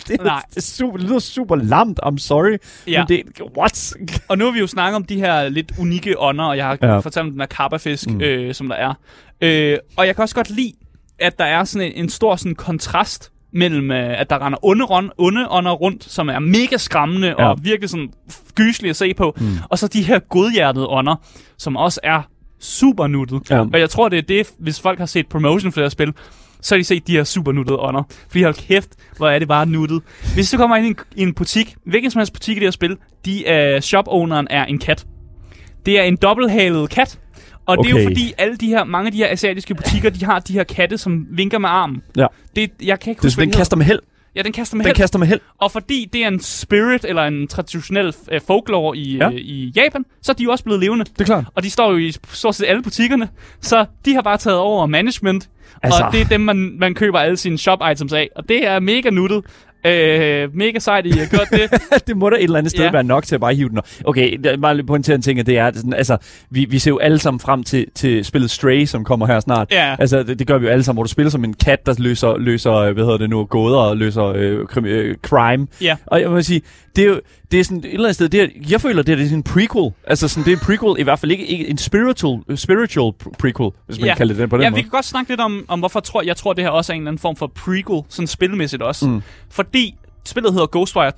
[0.09, 0.42] Det, Nej.
[0.50, 2.57] det, er super, det lyder super lamt, I'm sorry.
[2.86, 3.05] Ja.
[3.09, 3.94] Men det, what?
[4.28, 6.78] Og nu har vi jo snakket om de her lidt unikke ånder, og jeg har
[6.82, 6.98] Ja.
[6.98, 8.20] fortalt om den her karpafisk, Mm.
[8.20, 8.94] øh, som der er.
[9.40, 10.72] Øh, og jeg kan også godt lide,
[11.18, 14.86] at der er sådan en, en stor sådan kontrast mellem, øh, at der render onde,
[15.18, 17.48] onde ånder rundt, som er mega skræmmende ja.
[17.48, 18.11] og virkelig sådan
[18.55, 19.34] gyselig at se på.
[19.40, 19.46] Mm.
[19.68, 21.16] Og så de her godhjertede ånder,
[21.59, 22.22] som også er
[22.61, 23.50] super nuttet.
[23.50, 23.61] Ja.
[23.61, 26.12] Og jeg tror, det er det, hvis folk har set promotion for det her spil,
[26.62, 28.02] så har de set de her super nuttede ånder.
[28.28, 30.02] Fordi hold kæft, hvor er det bare nuttet.
[30.34, 32.66] Hvis du kommer ind i en, i en butik, hvilken som helst butik i det
[32.66, 35.06] her spil, de, uh, shop-owneren er en kat.
[35.86, 37.18] Det er en dobbelthalet kat,
[37.66, 37.88] og okay.
[37.88, 40.38] det er jo fordi, alle de her, mange af de her asiatiske butikker, de har
[40.38, 42.02] de her katte, som vinker med armen.
[42.16, 42.26] Ja.
[42.56, 43.98] Det, jeg kan ikke huske, den kaster med held.
[44.36, 44.96] Ja, den kaster med den held.
[44.96, 45.40] kaster med held.
[45.58, 49.28] Og fordi det er en spirit, eller en traditionel uh, folklore i, ja.
[49.28, 51.04] uh, i Japan, så er de jo også blevet levende.
[51.04, 51.44] Det er klart.
[51.54, 53.28] Og de står jo i stort set alle butikkerne.
[53.60, 55.48] Så de har bare taget over management.
[55.83, 56.03] Altså.
[56.03, 58.29] Og det er dem, man, man køber alle sine shop-items af.
[58.37, 59.45] Og det er mega nuttet.
[59.87, 61.70] Øh, mega sejt, I har gjort det.
[62.07, 62.91] det må da et eller andet sted ja.
[62.91, 63.81] være nok til at bare hive den.
[64.05, 66.16] Okay, bare lige pointere en ting, at det er, sådan, altså,
[66.51, 69.70] vi, vi ser jo alle sammen frem til, til spillet Stray, som kommer her snart.
[69.70, 69.97] Ja.
[69.99, 71.95] Altså, det, det, gør vi jo alle sammen, hvor du spiller som en kat, der
[71.99, 75.66] løser, løser hvad hedder det nu, gåder og løser øh, øh, crime.
[75.81, 75.97] Ja.
[76.07, 76.62] Og jeg må sige,
[76.97, 77.20] det er jo,
[77.53, 79.26] det er sådan et eller andet sted, det er, jeg føler, det er, det er
[79.26, 79.92] sådan en prequel.
[80.07, 83.70] Altså sådan, det er en prequel, i hvert fald ikke, ikke en spiritual, spiritual prequel,
[83.86, 84.12] hvis man ja.
[84.12, 84.76] kan kalde det den på den ja, måde.
[84.76, 86.94] vi kan godt snakke lidt om, om hvorfor tror, jeg tror, det her også er
[86.94, 89.09] en eller anden form for prequel, sådan spilmæssigt også.
[89.09, 89.22] Mm.
[89.50, 89.94] Fordi
[90.24, 91.12] spillet hedder Ghostwire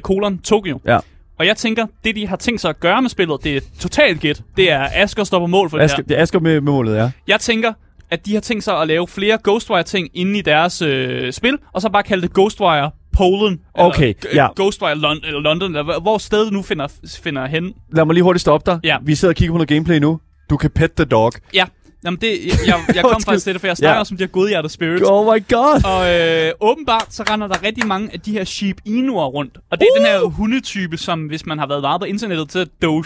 [0.00, 0.80] colon Tokyo.
[0.86, 0.98] Ja.
[1.38, 4.20] Og jeg tænker, det de har tænkt sig at gøre med spillet, det er totalt
[4.20, 4.42] gæt.
[4.56, 6.08] Det er Asger står på mål for Asger, det her.
[6.08, 7.10] Det er Asger med, med målet, ja.
[7.26, 7.72] Jeg tænker,
[8.10, 11.82] at de har tænkt sig at lave flere Ghostwire-ting inde i deres øh, spil, og
[11.82, 13.60] så bare kalde det Ghostwire Polen.
[13.74, 14.48] Okay, eller, ja.
[14.56, 16.88] Ghostwire Lon- eller London, eller hvor stedet nu finder,
[17.22, 17.72] finder hen.
[17.92, 18.80] Lad mig lige hurtigt stoppe dig.
[18.84, 18.96] Ja.
[19.02, 20.20] Vi sidder og kigger på noget gameplay nu.
[20.50, 21.32] Du kan pet the dog.
[21.54, 21.64] Ja,
[22.04, 24.00] Jamen det, jeg, jeg, jeg kom faktisk til det, for jeg snakker ja.
[24.00, 25.02] også om de her godhjertede spirits.
[25.06, 25.84] Oh my god!
[25.84, 29.58] Og øh, åbenbart, så render der rigtig mange af de her sheep inuer rundt.
[29.70, 30.04] Og det er uh!
[30.04, 33.04] den her hundetype, som hvis man har været meget på internettet til Doge.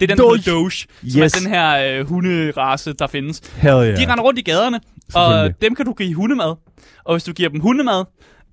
[0.00, 0.38] Det er den, Doge.
[0.38, 0.88] Doge, som
[1.22, 1.34] yes.
[1.34, 3.42] er den her øh, hunderace, der findes.
[3.56, 3.96] Hell yeah.
[3.96, 4.80] De render rundt i gaderne,
[5.14, 6.54] og dem kan du give hundemad.
[7.04, 8.04] Og hvis du giver dem hundemad,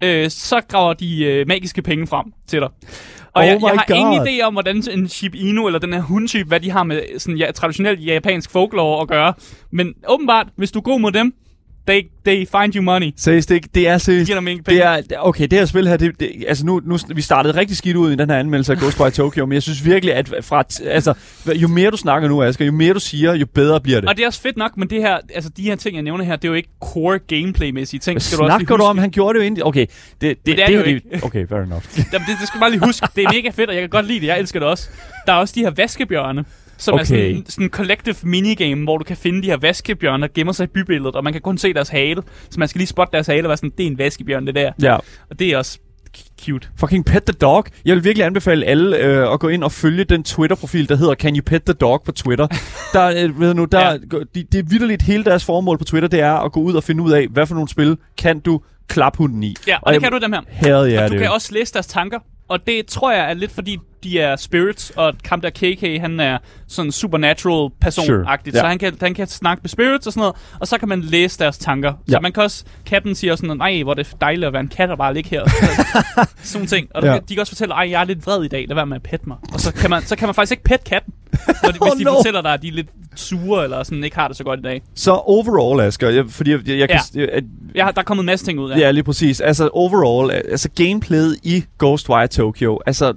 [0.04, 2.70] øh, så graver de øh, magiske penge frem til dig.
[3.34, 3.95] Og oh jeg, jeg har God.
[3.95, 7.20] ingen idé om, hvordan en Shiba Inu eller den her hundtype, hvad de har med
[7.20, 9.34] sådan ja, traditionelt japansk folklore at gøre.
[9.72, 11.34] Men åbenbart, hvis du er god mod dem,
[11.88, 13.12] they, they find you money.
[13.18, 14.28] Seriøst, det, det er seriøst.
[14.28, 14.64] Giver dem.
[14.64, 17.78] Det er, okay, det her spil her, det, det, altså nu, nu, vi startede rigtig
[17.78, 20.64] skidt ud i den her anmeldelse af Ghostwire Tokyo, men jeg synes virkelig, at fra,
[20.86, 21.14] altså,
[21.56, 24.10] jo mere du snakker nu, Asger, jo mere du siger, jo bedre bliver det.
[24.10, 26.24] Og det er også fedt nok, men det her, altså de her ting, jeg nævner
[26.24, 28.22] her, det er jo ikke core gameplay-mæssige ting.
[28.22, 28.98] Skal snakker du, også du om?
[28.98, 29.66] Han gjorde det jo egentlig.
[29.66, 29.86] Okay,
[30.22, 31.84] det, det, det, er det, det, det det Okay, fair enough.
[32.14, 33.08] Jamen, det, det skal du bare lige huske.
[33.16, 34.28] Det er mega fedt, og jeg kan godt lide det.
[34.28, 34.90] Jeg elsker det også.
[35.28, 36.46] Der er også de her vaskebjørne
[36.82, 37.02] som okay.
[37.02, 40.54] er sådan, sådan en collective minigame, hvor du kan finde de her vaskebjørne, der gemmer
[40.54, 42.22] sig i bybilledet, og man kan kun se deres hale.
[42.50, 44.56] Så man skal lige spotte deres hale og være sådan, det er en vaskebjørn, det
[44.56, 44.72] der.
[44.82, 44.96] Ja.
[45.30, 45.80] Og det er også
[46.42, 46.68] cute.
[46.78, 47.66] Fucking pet the dog.
[47.86, 51.16] Jeg vil virkelig anbefale alle øh, at gå ind og følge den Twitter-profil, der hedder
[51.16, 52.48] Can you pet the dog på Twitter.
[52.94, 53.98] der, øh, ved nu, der, ja.
[54.36, 56.84] de, det er vidderligt hele deres formål på Twitter, det er at gå ud og
[56.84, 59.56] finde ud af, hvad for nogle spil kan du klaphunden i.
[59.68, 60.42] Ja, og, og det jeg, kan du dem her.
[60.48, 61.22] Hell yeah, og du det.
[61.22, 64.89] kan også læse deres tanker, og det tror jeg er lidt fordi, de er spirits,
[64.95, 66.38] og ham der KK, han er
[66.68, 68.62] sådan supernatural person-agtigt, Sure.
[68.62, 71.02] så han kan, han kan snakke med spirits og sådan noget, og så kan man
[71.02, 71.91] læse deres tanker.
[72.08, 72.20] Så Ja.
[72.20, 74.89] man kan også, katten siger sådan, nej, hvor er det dejligt at være en kat
[74.91, 75.43] og bare ligge her.
[76.43, 76.88] sådan ting.
[76.95, 77.12] Og Ja.
[77.14, 77.20] ja.
[77.30, 79.04] de kan også fortælle, ej, jeg er lidt vred i dag, lad være med at
[79.04, 79.38] pette mig.
[79.54, 81.14] Og så kan man, så kan man faktisk ikke pette katten,
[81.64, 82.14] når de, hvis Oh, de no.
[82.14, 84.64] fortæller dig, at de er lidt sure, eller sådan ikke har det så godt i
[84.64, 84.82] dag.
[84.95, 86.99] Så overall, Asger, jeg, fordi jeg, jeg, jeg kan...
[87.16, 87.43] Jeg,
[87.76, 88.78] Jeg har, der er kommet en masse ting ud af.
[88.80, 89.41] Ja, lige præcis.
[89.41, 93.14] Altså overall, altså gameplayet i Ghostwire Tokyo, altså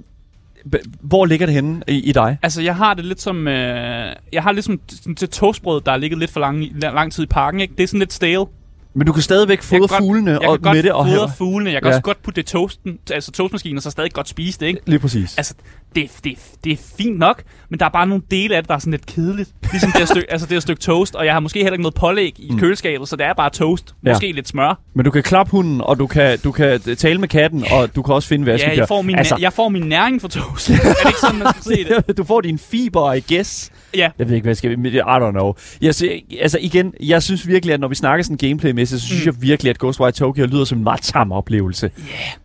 [1.01, 2.37] hvor ligger det henne i, i dig?
[2.41, 3.47] Altså, jeg har det lidt som...
[3.47, 7.11] Øh, jeg har lidt som sådan til toastbrød, der har ligget lidt for lang, lang
[7.13, 7.73] tid i parken, ikke?
[7.77, 8.45] Det er sådan lidt stale.
[8.93, 11.05] Men du kan stadigvæk Jeg fodre kan fuglene jeg og kan godt med det og
[11.05, 11.29] fodre have...
[11.37, 11.71] fuglene.
[11.71, 11.95] Jeg kan Ja.
[11.95, 14.79] også godt putte det i toasten, altså toastmaskinen, og så stadig godt spise det, ikke?
[14.85, 15.37] Lige præcis.
[15.37, 15.53] Altså,
[15.95, 18.75] det, det, det er fint nok, men der er bare nogle dele af det, der
[18.75, 19.49] er sådan lidt kedeligt.
[19.71, 21.81] Ligesom det her stykke, altså det her stykke toast, og jeg har måske heller ikke
[21.81, 22.59] noget pålæg i Mm.
[22.59, 23.95] køleskabet, så det er bare toast.
[24.05, 24.09] Ja.
[24.13, 24.79] Måske lidt smør.
[24.93, 28.01] Men du kan klappe hunden, og du kan, du kan tale med katten, og du
[28.01, 28.77] kan også finde Ja, vaskebjørn.
[28.77, 30.69] jeg får, min, altså, jeg får min næring for toast.
[30.69, 32.17] er det ikke sådan, man skal se det?
[32.17, 33.71] du får din fiber, I guess.
[33.95, 34.09] Ja.
[34.19, 34.71] Jeg ved ikke, hvad jeg skal...
[34.85, 35.53] I don't know.
[35.81, 36.03] Jeg, sy-
[36.41, 39.31] altså igen, jeg synes virkelig, at når vi snakker sådan gameplay-mæssigt, så synes Mm.
[39.31, 41.91] jeg virkelig, at Ghostwire Tokyo lyder som en meget tam oplevelse.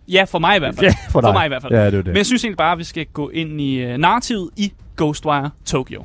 [0.09, 0.87] Ja, for mig i hvert fald.
[0.87, 1.29] Ja, for, dig.
[1.29, 1.73] For mig i hvert fald.
[1.73, 2.07] Ja, det er det.
[2.07, 5.51] Men jeg synes egentlig bare, at vi skal gå ind i uh, narrativet i Ghostwire
[5.65, 6.05] Tokyo.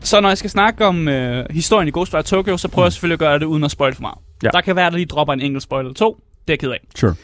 [0.00, 3.14] Så når jeg skal snakke om øh, historien i Ghostwire Tokyo, så prøver jeg selvfølgelig
[3.14, 4.18] at gøre det uden at spoil for meget.
[4.42, 4.48] Ja.
[4.48, 6.14] Der kan være, at der lige dropper en enkelt spoiler eller to.
[6.14, 6.80] Det er jeg ked af.
[6.96, 7.14] Sure.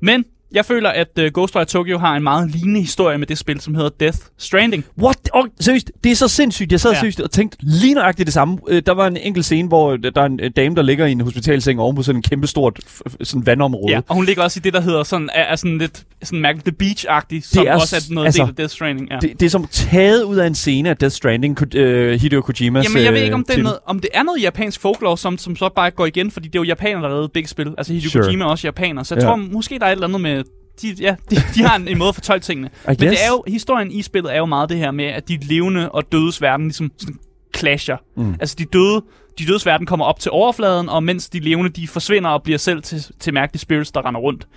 [0.00, 3.60] Men Jeg føler, at uh, Ghostwire Tokyo har en meget lignende historie med det spil,
[3.60, 4.84] som hedder Death Stranding.
[5.02, 5.30] What?
[5.32, 6.72] Oh, seriøst, det er så sindssygt.
[6.72, 6.98] Jeg sad Ja.
[6.98, 8.58] seriøst og tænkte lige nøjagtigt det samme.
[8.68, 11.06] Øh, Der var en enkelt scene, hvor øh, der er en øh, dame, der ligger
[11.06, 12.80] i en hospitalseng oven på sådan en kæmpe stort
[13.22, 13.92] sådan vandområde.
[13.92, 16.40] Ja, og hun ligger også i det, der hedder sådan, er, er sådan lidt sådan
[16.40, 19.08] mærkeligt The Beach-agtigt, som er også er noget altså, del af Death Stranding.
[19.10, 19.18] Ja.
[19.22, 22.84] Det, det er som taget ud af en scene af Death Stranding, øh, Hideo Kojimas
[22.84, 25.38] Jamen, jeg ved ikke, om det, er noget, om det er noget japansk folklore, som,
[25.38, 27.74] som så bare går igen, fordi det er jo japanere, der lavede begge spil.
[27.78, 28.24] Altså Hideo Sure.
[28.24, 29.28] Kojima er også japaner, så jeg Ja.
[29.28, 30.39] tror måske, der er et eller andet med...
[30.82, 32.70] De, ja, de, de har en, en måde at fortolke tingene.
[32.86, 35.38] Men det er jo, historien i spillet er jo meget det her med, at de
[35.42, 37.16] levende og dødes verden ligesom sådan
[37.56, 37.96] clasher.
[38.16, 38.34] Mm.
[38.40, 39.02] Altså de døde,
[39.38, 42.58] de dødes verden kommer op til overfladen, og mens de levende, de forsvinder og bliver
[42.58, 44.48] selv til, til mærkelige spirits, der render rundt.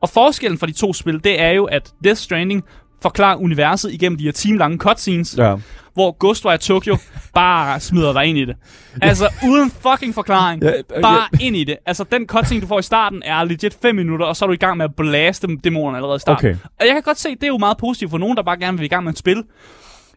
[0.00, 2.64] Og forskellen for de to spil, det er jo, at Death Stranding
[3.02, 5.56] forklarer universet igennem de her timelange cutscenes, Ja.
[5.94, 6.96] hvor Ghostwire Tokyo
[7.34, 8.56] bare smider dig ind i det.
[9.02, 10.62] Altså, uden fucking forklaring.
[10.62, 11.76] Ja, øh, Bare ind i det.
[11.86, 14.52] Altså, den cutscene, du får i starten, er legit 5 minutter, og så er du
[14.52, 16.48] i gang med at blaste dæmonerne allerede i starten.
[16.50, 16.58] Okay.
[16.80, 18.78] Og jeg kan godt se, det er jo meget positivt for nogen, der bare gerne
[18.78, 19.42] vil i gang med et spil.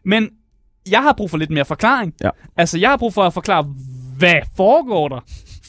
[0.04, 0.28] Men
[0.90, 2.14] jeg har brug for lidt mere forklaring.
[2.24, 2.30] Ja.
[2.56, 3.66] Altså, jeg har brug for at forklare,
[4.18, 5.20] hvad foregår der?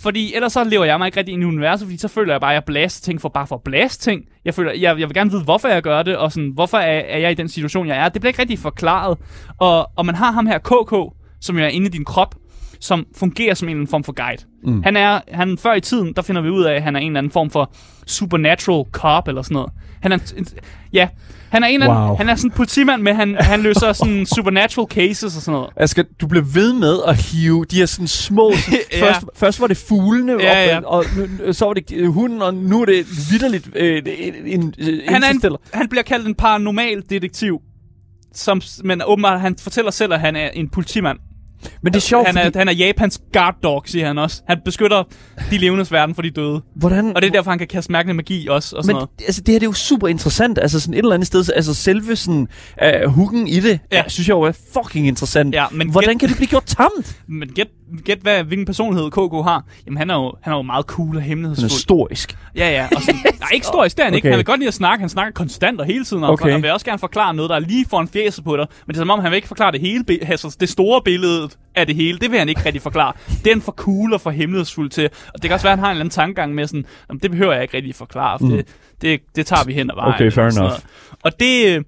[0.05, 2.41] Fordi ellers så lever jeg mig ikke rigtig ind i universet, fordi så føler jeg
[2.41, 4.21] bare, at jeg blaster ting for bare for at blaste ting.
[4.45, 6.99] Jeg føler, jeg, jeg vil gerne vide, hvorfor jeg gør det, og sådan, hvorfor er,
[6.99, 8.09] er jeg i den situation, jeg er.
[8.09, 9.17] Det bliver ikke rigtig forklaret.
[9.57, 12.35] Og, og man har ham her, KK, som jo er inde i din krop,
[12.79, 14.43] som fungerer som en form for guide.
[14.63, 14.83] Mm.
[14.83, 17.07] Han er, han, før i tiden, der finder vi ud af, at han er en
[17.07, 17.71] eller anden form for
[18.07, 19.71] supernatural cop, eller sådan noget.
[20.01, 20.17] Han er,
[20.93, 21.07] ja,
[21.55, 22.15] han er en eller anden, Wow.
[22.17, 25.69] han er sådan en politimand, men han, han løser sådan supernatural cases og sådan noget.
[25.77, 28.51] Asger, du blev ved med at hive de her sådan små...
[28.55, 29.07] Sådan, Ja.
[29.07, 30.77] først, først var det fuglene, Ja, ja.
[30.77, 31.05] op, og
[31.47, 34.73] nu, så var det hunden, og nu er det vidderligt øh, en, en,
[35.07, 37.59] Han, er en, han bliver kaldt en paranormal detektiv.
[38.33, 41.17] Som, men åbenbart, han fortæller selv, at han er en politimand.
[41.83, 44.41] Men det er sjovt, Han er, fordi, han er Japans guard dog, siger han også.
[44.47, 45.03] Han beskytter
[45.51, 46.61] de levendes verden for de døde.
[46.75, 47.15] hvordan...
[47.15, 48.75] Og det er derfor, han kan kaste mærkelig magi også.
[48.75, 49.09] Og sådan Men noget.
[49.27, 50.59] altså, det her det er jo super interessant.
[50.61, 52.47] Altså sådan et eller andet sted, så- altså selve sådan,
[53.05, 54.03] uh, hooken i det, Ja.
[54.07, 55.55] synes jeg jo er fucking interessant.
[55.55, 57.17] Ja, men Hvordan gæt- kan det blive gjort tamt?
[57.27, 57.67] Men gæt,
[58.05, 59.65] gæt hvad, hvilken personlighed KK har.
[59.85, 61.69] Jamen, han er jo, han er jo meget cool og Den er hemmelighedsfuld.
[61.69, 62.37] storisk.
[62.55, 62.87] Ja, ja.
[62.95, 64.25] Og sådan, nej, ikke historisk, det er han ikke.
[64.25, 64.31] Okay.
[64.31, 64.99] Han vil godt lide at snakke.
[65.01, 66.23] Han snakker konstant og hele tiden.
[66.23, 66.51] Og Okay.
[66.51, 68.65] han vil også gerne forklare noget, der er lige foran fjeset på dig.
[68.87, 71.49] Men det er som om, han vil ikke forklare det hele, altså det store billede
[71.75, 72.19] af det hele.
[72.19, 73.13] Det vil han ikke rigtig forklare.
[73.27, 75.05] Det er han for cool og for hemmelighedsfuld til.
[75.33, 77.19] Og det kan også være, at han har en eller anden tankegang med sådan, "Jamen,
[77.19, 78.51] det behøver jeg ikke rigtig forklare, for mm.
[78.51, 78.67] det,
[79.01, 80.13] det, det tager vi hen ad vejen.
[80.13, 80.57] Okay, fair enough.
[80.59, 80.83] noget.
[81.23, 81.83] Og det, øh,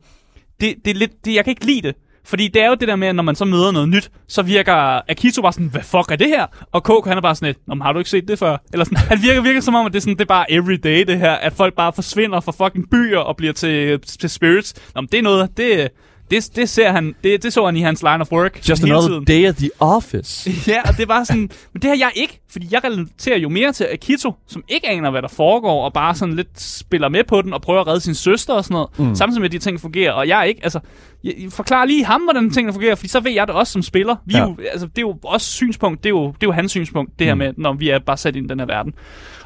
[0.62, 1.96] det, det er lidt, det, jeg kan ikke lide det.
[2.28, 4.42] Fordi det er jo det der med, at når man så møder noget nyt, så
[4.42, 4.74] virker
[5.12, 6.46] Akito bare sådan, hvad fuck er det her?
[6.72, 8.58] Og Koko han er bare sådan lidt, "Nå, men har du ikke set det før?
[8.74, 11.04] Eller sådan, han virker virkelig som om, at det er, sådan, det er bare everyday
[11.08, 14.74] det her, at folk bare forsvinder fra fucking byer og bliver til, til spirits.
[14.96, 15.90] Nå, men det er noget, det,
[16.32, 19.08] det, det ser han, det, det så han i hans line of work Just another
[19.08, 19.26] tiden.
[19.26, 20.52] day at the office.
[20.72, 23.72] Ja, og det bare sådan, men det har jeg ikke, fordi jeg relaterer jo mere
[23.74, 27.42] til Akito, som ikke aner, hvad der foregår, og bare sådan lidt spiller med på
[27.42, 29.16] den, og prøver at redde sin søster og sådan noget, mm.
[29.16, 30.80] samtidig med, at de ting fungerer, og jeg er ikke, altså,
[31.24, 34.16] jeg, forklarer lige ham, hvordan tingene fungerer, fordi så ved jeg det også som spiller.
[34.26, 34.34] Vi.
[34.34, 34.44] Ja.
[34.44, 37.20] jo, altså, det er jo også synspunkt, det er jo, det er jo hans synspunkt,
[37.20, 37.38] det her Mm.
[37.40, 38.94] med, når vi er bare sat ind i den her verden.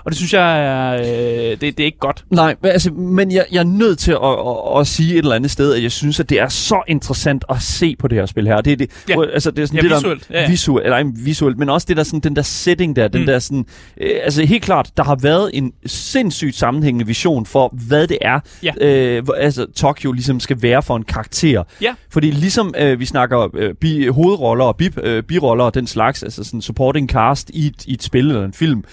[0.06, 2.24] Og det synes jeg er, øh, det, det er ikke godt.
[2.30, 5.36] Nej, men, altså, men jeg, jeg er nødt til at, at, at sige et eller
[5.36, 8.26] andet sted, at jeg synes, at det er så interessant at se på det her
[8.26, 8.62] spil her.
[8.62, 9.14] Det er det, Ja.
[9.14, 10.28] hvor- altså, det er sådan Ja, det visuelt.
[10.30, 10.50] Der, Ja, ja.
[10.50, 13.26] Visuelt, eller ej, visuelt, men også det der, sådan, den der setting der, den Mm.
[13.28, 13.66] der sådan,
[14.02, 18.40] øh, altså helt klart, der har været en sindssygt sammenhængende vision for, hvad det er,
[18.64, 18.72] Ja.
[18.82, 21.64] øh, hvor, altså Tokyo ligesom skal være for en karakter.
[21.82, 21.94] Ja.
[22.10, 26.24] Fordi ligesom øh, vi snakker øh, bi, hovedroller og bi, øh, biroller og den slags,
[26.24, 28.84] altså sådan supporting cast i et, i et spil eller en film,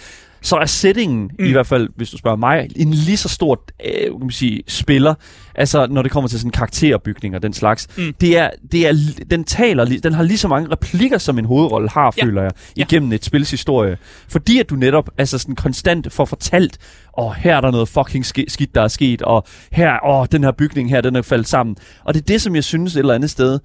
[0.42, 1.44] så er settingen, Mm.
[1.44, 4.62] i hvert fald hvis du spørger mig, en lige så stor øh, kan man sige,
[4.68, 5.14] spiller,
[5.54, 7.88] altså når det kommer til sådan karakterbygning og den slags.
[7.98, 8.14] Mm.
[8.20, 8.92] Det er, det er,
[9.30, 12.24] den taler, den har lige så mange replikker, som en hovedrolle har, Ja.
[12.24, 12.82] føler jeg, Ja.
[12.82, 13.96] igennem et spils historie.
[14.28, 16.78] Fordi at du netop altså sådan konstant får fortalt,
[17.12, 20.26] oh, her er der noget fucking sk- skidt, der er sket, og her, åh, oh,
[20.32, 21.76] den her bygning her, den er faldet sammen.
[22.04, 23.58] Og det er det, som jeg synes et eller andet sted,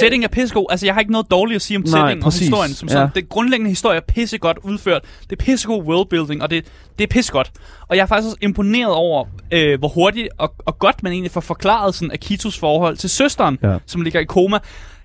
[0.00, 0.66] Setting er pissegod.
[0.70, 2.40] Altså, jeg har ikke noget dårligt at sige om Nej, setting og præcis.
[2.40, 2.74] historien.
[2.74, 3.10] Som sådan.
[3.14, 3.20] Ja.
[3.20, 5.02] Det grundlæggende historie er pissegodt udført.
[5.30, 6.64] Det er pissegod worldbuilding, og det,
[6.98, 7.50] det er pissegodt.
[7.88, 11.30] Og jeg er faktisk også imponeret over, øh, hvor hurtigt og, og godt man egentlig
[11.30, 13.76] får forklaret sådan Akitos forhold til søsteren, Ja.
[13.86, 14.58] som ligger i koma.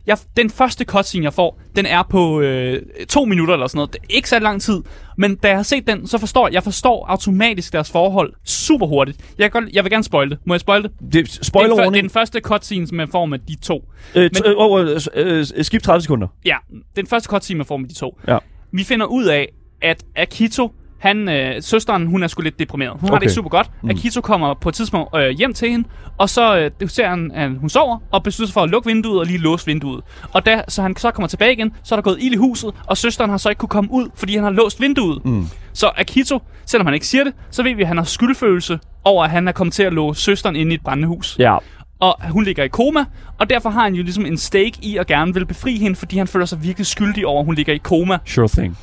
[0.09, 3.93] Jeg, den første cutscene, jeg får, den er på øh, to minutter eller sådan noget.
[3.93, 4.83] Det er ikke så lang tid.
[5.17, 8.87] Men da jeg har set den, så forstår jeg, jeg forstår automatisk deres forhold super
[8.87, 9.17] hurtigt.
[9.37, 10.37] Jeg, kan godt, jeg vil gerne spoil det.
[10.45, 10.91] Må jeg spoil det?
[10.99, 13.55] det, Det er, den spoiler det er den første cutscene, som jeg får med de
[13.55, 13.91] to.
[14.15, 16.27] øh, øh, oh, øh, øh, øh, skip 30 sekunder.
[16.45, 16.55] Ja,
[16.95, 18.19] den første cutscene, man får med de to.
[18.27, 18.37] Ja.
[18.71, 19.49] Vi finder ud af,
[19.81, 22.91] at Akito Han, øh, søsteren, hun er sgu lidt deprimeret.
[22.91, 23.09] Hun okay.
[23.09, 23.69] har det ikke super godt.
[23.81, 23.89] Mm.
[23.89, 25.87] Akito kommer på et tidspunkt øh, hjem til hende,
[26.17, 28.87] og så øh, det ser han, at hun sover, og beslutter sig for at lukke
[28.89, 30.03] vinduet og lige låse vinduet.
[30.33, 32.73] Og da så han så kommer tilbage igen, så er der gået ild i huset,
[32.87, 35.25] og søsteren har så ikke kunne komme ud, fordi han har låst vinduet.
[35.25, 35.47] Mm.
[35.73, 39.23] Så Akito, selvom han ikke siger det, så ved vi, at han har skyldfølelse over,
[39.23, 41.35] at han er kommet til at låse søsteren inde i et brændende hus.
[41.39, 41.57] Ja.
[41.99, 43.05] Og hun ligger i koma,
[43.39, 46.17] og derfor har han jo ligesom en stake i at gerne vil befri hende, fordi
[46.17, 48.17] han føler sig virkelig skyldig over, at hun ligger i koma.
[48.25, 48.77] Sure thing.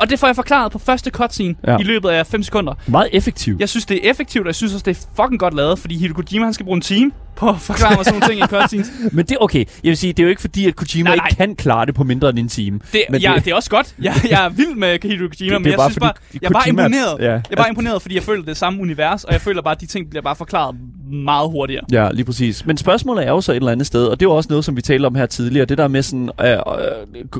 [0.00, 1.78] Og det får jeg forklaret på første cutscene Ja.
[1.78, 2.74] i løbet af 5 sekunder.
[2.86, 3.60] Meget effektivt.
[3.60, 5.98] Jeg synes, det er effektivt, og jeg synes også, det er fucking godt lavet, fordi
[5.98, 8.46] Hideo Kojima, han skal bruge en time på at forklare mig sådan nogle ting i
[8.56, 8.90] cutscenes.
[9.12, 9.58] Men det er okay.
[9.58, 11.46] Jeg vil sige, det er jo ikke fordi, at Kojima Nej, ikke nej.
[11.46, 12.80] kan klare det på mindre end en time.
[12.92, 13.94] Det, Men ja, det- det er også godt.
[14.02, 16.40] Jeg, jeg er vild med Hideo Kojima, Det- det men jeg bare synes bare, jeg
[16.42, 17.16] er bare Kojima- imponeret.
[17.20, 19.62] Ja, Jeg er bare imponeret, fordi jeg føler, det er samme univers, og jeg føler
[19.62, 20.76] bare, at de ting bliver bare forklaret
[21.12, 21.84] meget hurtigere.
[21.92, 22.66] Ja, lige præcis.
[22.66, 24.64] Men spørgsmålet er jo så et eller andet sted, og det er jo også noget,
[24.64, 26.46] som vi talte om her tidligere, det der med sådan uh,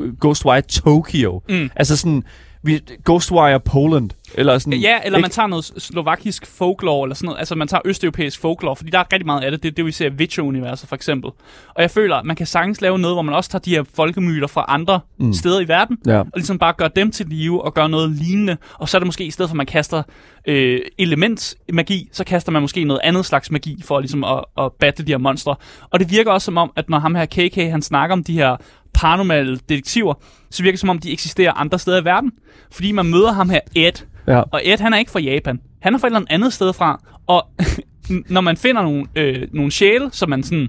[0.02, 1.42] uh, Ghostwire Tokyo.
[1.48, 1.70] Mm.
[1.76, 2.22] Altså sådan,
[2.62, 4.80] vi, Ghostwire Poland, eller sådan...
[4.80, 5.22] Ja, eller ikke?
[5.22, 7.38] man tager noget slovakisk folklore, eller sådan noget.
[7.38, 9.62] Altså, man tager østeuropæisk folklore, fordi der er rigtig meget af det.
[9.62, 11.30] Det er det, vi ser i Witcher-universet, for eksempel.
[11.74, 13.82] Og jeg føler, at man kan sagtens lave noget, hvor man også tager de her
[13.94, 15.32] folkemyter fra andre mm.
[15.32, 16.18] steder i verden, Ja.
[16.18, 18.56] og ligesom bare gøre dem til live, og gøre noget lignende.
[18.74, 20.02] Og så er det måske, i stedet for at man kaster
[20.46, 25.06] øh, elementsmagi, så kaster man måske noget andet slags magi, for ligesom at, at battle
[25.06, 25.56] de her monstre.
[25.90, 28.34] Og det virker også som om, at når ham her KK, han snakker om de
[28.34, 28.56] her
[28.94, 30.14] paranormale detektiver,
[30.50, 32.32] så virker det som om, de eksisterer andre steder i verden.
[32.72, 33.92] Fordi man møder ham her Ed,
[34.26, 34.40] Ja.
[34.40, 35.60] og Ed, han er ikke fra Japan.
[35.82, 37.00] Han er fra et eller andet sted fra.
[37.26, 37.46] Og
[38.28, 40.68] når man finder nogle, øh, nogle sjæle, som man sådan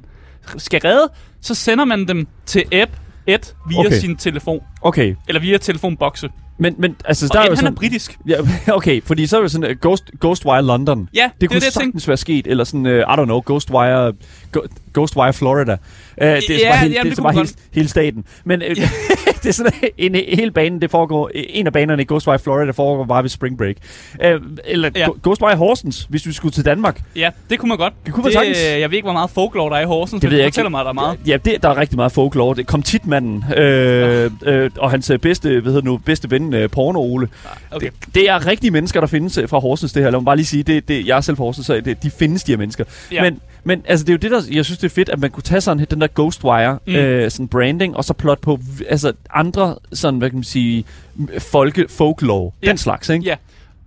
[0.57, 1.09] skal redde,
[1.41, 2.87] så sender man dem til Ed,
[3.27, 3.99] Ed via Okay.
[3.99, 4.59] sin telefon.
[4.81, 6.29] Okay, Eller via telefonbokse.
[6.57, 7.73] men, men altså, Og der er Ed, jo han sådan...
[7.73, 8.17] er britisk.
[8.27, 8.37] Ja,
[8.77, 11.09] okay, fordi så er det jo sådan uh, Ghost, Ghostwire London.
[11.13, 13.41] Ja, det det er kunne det, sagtens være sket, eller sådan, uh, I don't know,
[13.45, 14.13] Ghostwire,
[14.51, 14.59] Go,
[14.93, 15.71] Ghostwire Florida.
[15.73, 15.77] Uh,
[16.17, 18.25] det er Ja, bare, hele, jamen, det er det kunne bare hele, hele staten.
[18.45, 18.67] Men uh,
[19.43, 23.05] det er sådan, en, hele banen, det foregår, en af banerne i Ghostwire Florida foregår
[23.05, 23.75] bare ved Spring Break.
[24.15, 25.07] Uh, eller Ja.
[25.23, 27.01] Ghostwire Horsens, hvis vi skulle til Danmark.
[27.15, 27.93] Ja, det kunne man godt.
[28.05, 28.57] Det kunne man sagtens.
[28.73, 30.45] øh, Jeg ved ikke, hvor meget folklore der er i Horsens, Det men ved jeg
[30.45, 30.53] ikke.
[30.55, 31.19] fortæller mig, der er meget.
[31.27, 32.55] Ja, det, der er rigtig meget folklore.
[32.55, 36.31] Det kom tit manden, øh, øh, og hans øh, bedste, hvad hedder det nu, bedste
[36.31, 37.27] ven, øh, Porno Ole.
[37.71, 37.85] Okay.
[38.05, 40.09] Det, det er rigtige mennesker, der findes øh, fra Horsens, det her.
[40.09, 42.11] Lad mig bare lige sige, det, det, jeg er selv fra Horsens, så det, de
[42.11, 42.83] findes, de her mennesker.
[43.11, 43.21] Ja.
[43.23, 45.29] Men, men altså, det er jo det, der, jeg synes, det er fedt, at man
[45.29, 46.93] kunne tage sådan den der Ghostwire, Mm.
[46.93, 48.59] øh, sådan branding, og så plot på
[48.89, 50.85] altså, andre, sådan, hvad kan man sige,
[51.39, 52.67] folke, folklore, Ja.
[52.67, 53.25] den slags, ikke?
[53.25, 53.35] Ja.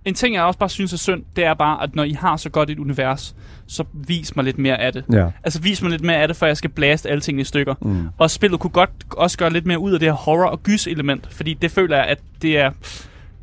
[0.05, 2.37] En ting, jeg også bare synes er synd, det er bare, at når I har
[2.37, 3.35] så godt et univers,
[3.67, 5.03] så vis mig lidt mere af det.
[5.13, 5.27] Ja.
[5.43, 7.75] Altså vis mig lidt mere af det, for jeg skal blaste alle tingene i stykker.
[7.81, 8.07] Mm.
[8.17, 11.27] Og spillet kunne godt også gøre lidt mere ud af det her horror- og gys-element,
[11.33, 12.71] fordi det føler jeg, at det er...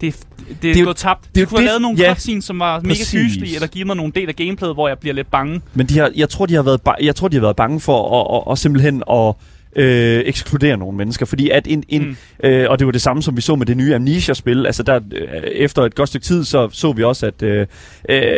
[0.03, 1.25] Det, er- det er jo- gået tabt.
[1.25, 3.69] det Det jo kunne have det- lavet nogle ja, cutscenes, som var mega gyslige, eller
[3.69, 5.61] give mig nogle del af gameplayet, hvor jeg bliver lidt bange.
[5.75, 8.21] Men de har, jeg, tror, de har været jeg tror, de har været bange for
[8.21, 9.35] at, at, at simpelthen at
[9.77, 11.27] øh, ekskludere nogle mennesker.
[11.27, 12.17] Fordi at en, en, Mm.
[12.45, 14.67] øh, og det var det samme, som vi så med det nye Amnesia-spil.
[14.67, 17.67] Altså der, øh, efter et godt stykke tid, så så vi også, at, øh, øh,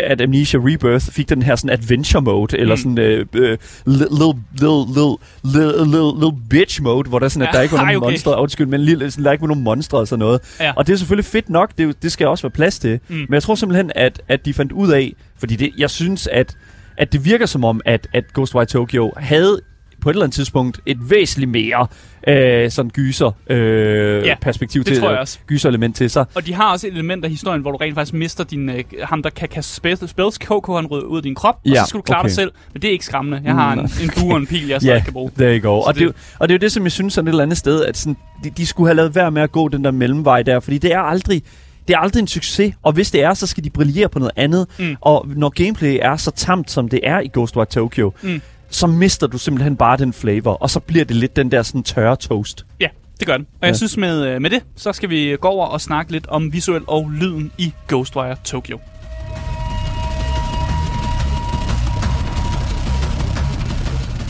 [0.05, 2.79] at Amnesia Rebirth fik den her sådan adventure mode, eller Mm.
[2.79, 7.55] sådan øh, øh, little, little, little, little, little, little bitch mode, hvor der sådan, at
[7.55, 8.07] Ja, der ikke var nogen okay.
[8.13, 8.41] monstre.
[8.41, 10.41] Undskyld, men lille, sådan, der ikke var nogen monstre og sådan noget.
[10.61, 10.73] Ja.
[10.77, 13.01] Og det er selvfølgelig fedt nok, det, det skal også være plads til.
[13.09, 13.15] Mm.
[13.17, 16.57] Men jeg tror simpelthen, at, at de fandt ud af, fordi det, jeg synes, at,
[16.97, 19.61] at det virker som om, at, at Ghostwire Tokyo havde
[20.05, 21.87] på et eller andet tidspunkt et væsentligt mere
[22.29, 25.39] øh, sådan gyser øh, Ja, perspektiv til også.
[25.47, 26.25] gyser element til sig.
[26.35, 28.85] Og de har også et element af historien, hvor du rent faktisk mister din, øh,
[29.03, 31.87] ham, der kan kaste spells, spells KK, han ud af din krop, og Ja, så
[31.89, 32.29] skal du klare okay.
[32.29, 32.53] dig selv.
[32.73, 33.41] Men det er ikke skræmmende.
[33.45, 35.31] Jeg har en, en bue og en pil, jeg stadig kan bruge.
[35.39, 35.83] there you go.
[35.83, 37.43] Så Og det, det- og det er jo det, som jeg synes sådan et eller
[37.43, 39.91] andet sted, at sådan, de, de skulle have lavet være med at gå den der
[39.91, 41.43] mellemvej der, fordi det er aldrig,
[41.89, 44.33] det er aldrig en succes, og hvis det er, så skal de brillere på noget
[44.37, 44.67] andet.
[44.79, 44.97] Mm.
[45.01, 48.41] Og når gameplay er så tamt, som det er i Ghostwire Tokyo, Mm.
[48.75, 51.83] Så mister du simpelthen bare den flavor, og så bliver det lidt den der sådan
[51.83, 52.67] tørre toast.
[52.81, 53.47] Ja, det gør den.
[53.61, 53.77] Og jeg Ja.
[53.77, 56.83] synes med, øh, med det, så skal vi gå over og snakke lidt om visuel
[56.87, 58.79] og lyden i Ghostwire Tokyo.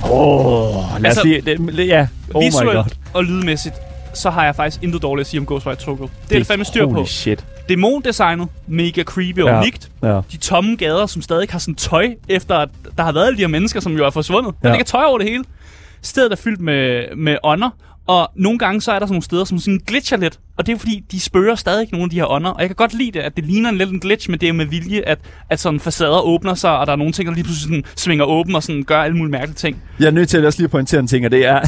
[0.05, 1.41] Åh, oh, lad os Altså, lige...
[1.41, 2.85] Det, ja, oh my Visuelt god.
[3.15, 3.75] og lydmæssigt,
[4.15, 6.09] så har jeg faktisk intet dårligt at sige om Ghostwire Tokyo.
[6.29, 7.05] Det er det fandme styr holy på.
[7.05, 7.45] shit.
[7.69, 9.61] Dæmondesignet, mega creepy og Ja.
[9.61, 9.91] unikt.
[10.03, 10.21] Ja.
[10.33, 13.43] De tomme gader, som stadig har sådan tøj, efter at der har været alle de
[13.43, 14.55] her mennesker, som jo er forsvundet.
[14.63, 14.69] Ja.
[14.69, 15.45] Der ligger tøj over det hele.
[16.03, 17.71] Stedet er fyldt med, med ånder,
[18.07, 20.39] og nogle gange så er der sådan nogle steder, som sådan glitcher lidt.
[20.59, 22.51] Og det er fordi, de spørger stadig nogle af de her ånder.
[22.51, 24.49] Og jeg kan godt lide det, at det ligner en lidt en glitch, men det
[24.49, 25.19] er med vilje, at,
[25.51, 28.25] at sådan facader åbner sig, og der er nogle ting, der lige pludselig sådan svinger
[28.25, 29.83] åben og sådan gør alle mulige mærkelige ting.
[30.01, 31.61] Jeg er nødt til at også lige pointere en ting, og det er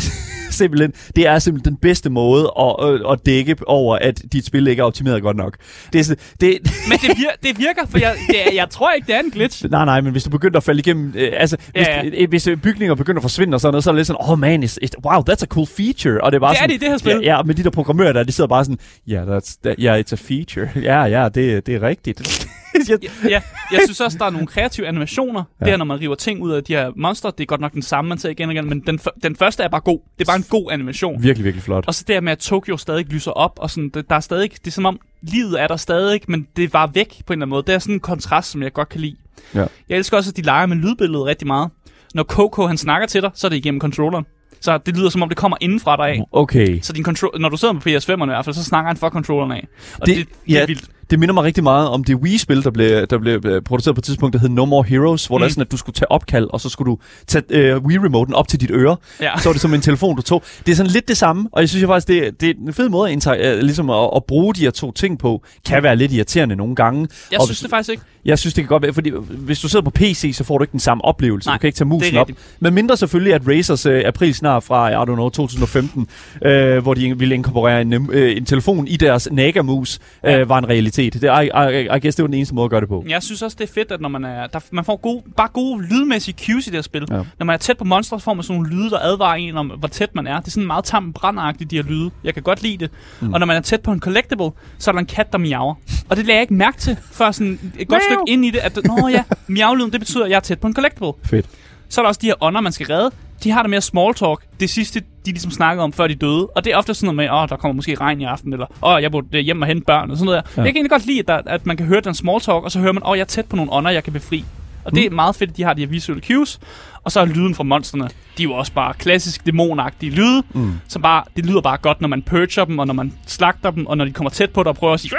[0.57, 4.67] simpelthen, det er simpelthen den bedste måde at, at, at dække over, at dit spil
[4.67, 5.57] ikke er optimeret godt nok.
[5.93, 8.93] Det er, sådan- det, Men det, vir- det virker, for jeg, det er, jeg tror
[8.93, 9.65] ikke, det er en glitch.
[9.71, 11.13] Nej, nej, men hvis du begynder at falde igennem...
[11.17, 13.91] Øh, altså, hvis, Ja, ja, hvis øh, bygninger begynder at forsvinde og sådan noget, så
[13.91, 16.21] er det lidt sådan, oh man, it's, it's, wow, that's a cool feature.
[16.21, 17.21] Og det er bare Det er sådan, det i det her spil.
[17.23, 18.79] Ja, ja, men de der programmører der, de sidder bare sådan,
[19.11, 20.69] yeah, that's, that, yeah, it's a feature.
[20.91, 22.47] Ja, ja, det, det er rigtigt.
[22.89, 23.41] Jeg- Ja, ja,
[23.73, 25.43] jeg synes også, der er nogle kreative animationer.
[25.61, 25.65] Ja.
[25.65, 27.73] Det her, når man river ting ud af de her monster, det er godt nok
[27.73, 29.99] den samme, man ser igen og igen, men den, den første er bare god.
[30.19, 31.23] Det er bare en god animation.
[31.23, 31.85] virkelig, virkelig flot.
[31.87, 34.21] Og så det her med, at Tokyo stadig lyser op, og sådan, det, der er
[34.21, 37.33] stadig, det er som om, livet er der stadig, men det er bare væk på
[37.33, 37.63] en eller anden måde.
[37.67, 39.17] Det er sådan en kontrast, som jeg godt kan lide.
[39.55, 39.65] Ja.
[39.89, 41.71] Jeg elsker også, at de leger med lydbilledet rigtig meget.
[42.15, 44.25] Når Coco han snakker til dig, så er det igennem controlleren.
[44.61, 46.21] Så det lyder som om, det kommer inden fra dig af.
[46.33, 46.81] Okay.
[46.83, 49.09] Så din control- når du sidder på PS5'erne i hvert fald, så snakker han fra
[49.11, 49.67] controlleren af.
[50.01, 50.85] Og det, Det- det, det ja, er vildt.
[51.11, 54.01] Det minder mig rigtig meget om det Wii-spil, der blev, der blev øh, produceret på
[54.01, 55.43] et tidspunkt, der hed No More Heroes, hvor mm.
[55.43, 58.35] det er sådan, at du skulle tage opkald, og så skulle du tage øh, Wii-remoten
[58.35, 58.97] op til dit øre.
[59.21, 59.39] Ja.
[59.39, 60.43] Så var det som en telefon, du tog.
[60.67, 62.75] Det er sådan lidt det samme, og jeg synes jo faktisk, det, det er en
[62.75, 65.97] fed måde at, øh, ligesom at, at bruge de her to ting på, kan være
[65.97, 67.09] lidt irriterende nogle gange.
[67.31, 68.03] Jeg og synes hvis, det faktisk ikke.
[68.27, 70.65] Jeg synes, det kan godt være, fordi hvis du sidder på PC, så får du
[70.65, 71.49] ikke den samme oplevelse.
[71.49, 72.31] Nej, du kan ikke tage musen op.
[72.61, 76.09] Men mindre selvfølgelig, at Razers øh, april snart fra, I don't know, 2015,
[76.43, 80.69] øh, hvor de ville inkorporere en, øh, en telefon i deres Naga-mus, øh, var en
[80.69, 81.15] realitet.
[81.15, 83.05] Det, I, I, I guess, det var den eneste måde at gøre det på.
[83.09, 84.47] Jeg synes også, det er fedt, at når man er...
[84.47, 87.07] Der, man får gode, bare gode lydmæssige cues i det her spil.
[87.11, 87.17] Ja.
[87.39, 89.67] Når man er tæt på monster, får man sådan nogle lyde, der advarer en om,
[89.79, 90.41] hvor tæt man er.
[90.41, 92.11] Det er sådan meget tam brandagtigt, de her lyde.
[92.25, 92.91] Jeg kan godt lide det.
[93.21, 93.33] Mm.
[93.33, 95.75] Og når man er tæt på en collectible, så er der en kat, der miaver.
[96.09, 98.16] Og det lagde jeg ikke mærke til, før sådan et godt Miau.
[98.19, 100.67] Stykke ind i det, at Nå ja, miavlyden, det betyder, at jeg er tæt på
[100.67, 101.13] en collectible.
[101.25, 101.47] Fedt.
[101.89, 103.11] Så er der også de her ånder, man skal redde.
[103.45, 104.45] De har det mere small talk.
[104.61, 106.47] Det sidste, de ligesom snakkede om, før de døde.
[106.47, 108.67] Og det er ofte sådan noget med, åh, der kommer måske regn i aften, eller
[108.83, 110.51] åh, jeg burde øh, hjem og hente børn, og sådan noget der.
[110.57, 110.63] Ja.
[110.63, 112.73] Jeg kan egentlig godt lide, at, der, at man kan høre den small talk, og
[112.73, 114.45] så hører man, åh, jeg er tæt på nogle ånder, jeg kan befri.
[114.85, 116.59] Og det er meget fedt, at de har de her visuelle cues.
[117.05, 118.05] Og så er lyden fra monsterne,
[118.39, 120.73] de er jo også bare klassisk dæmonagtige lyde, Mm.
[120.89, 123.87] som bare, det lyder bare godt, når man purger dem, og når man slagter dem,
[123.87, 125.13] og når de kommer tæt på dig og prøver at sige,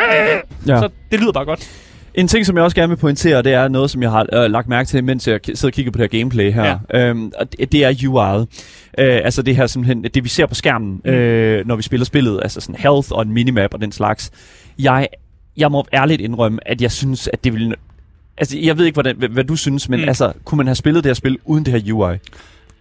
[0.68, 0.80] Ja.
[0.80, 1.70] så det lyder bare godt.
[2.18, 4.52] En ting, som jeg også gerne vil pointere, det er noget, som jeg har øh,
[4.52, 6.80] lagt mærke til, mens jeg sidder og kigger på det her gameplay her.
[6.94, 7.10] Ja.
[7.10, 8.46] Øhm, og det, det er UI'et.
[8.98, 11.12] Øh, altså det her simpelthen, det vi ser på skærmen, mm.
[11.12, 14.32] øh, når vi spiller spillet, altså sådan health og en minimap og den slags.
[14.80, 15.08] Jeg,
[15.58, 17.76] jeg må ærligt indrømme, at jeg synes, at det ville...
[18.38, 20.08] Altså, jeg ved ikke, hvordan, hvad, hvad du synes, men mm.
[20.08, 22.18] Altså, kunne man have spillet det her spil uden det her UI?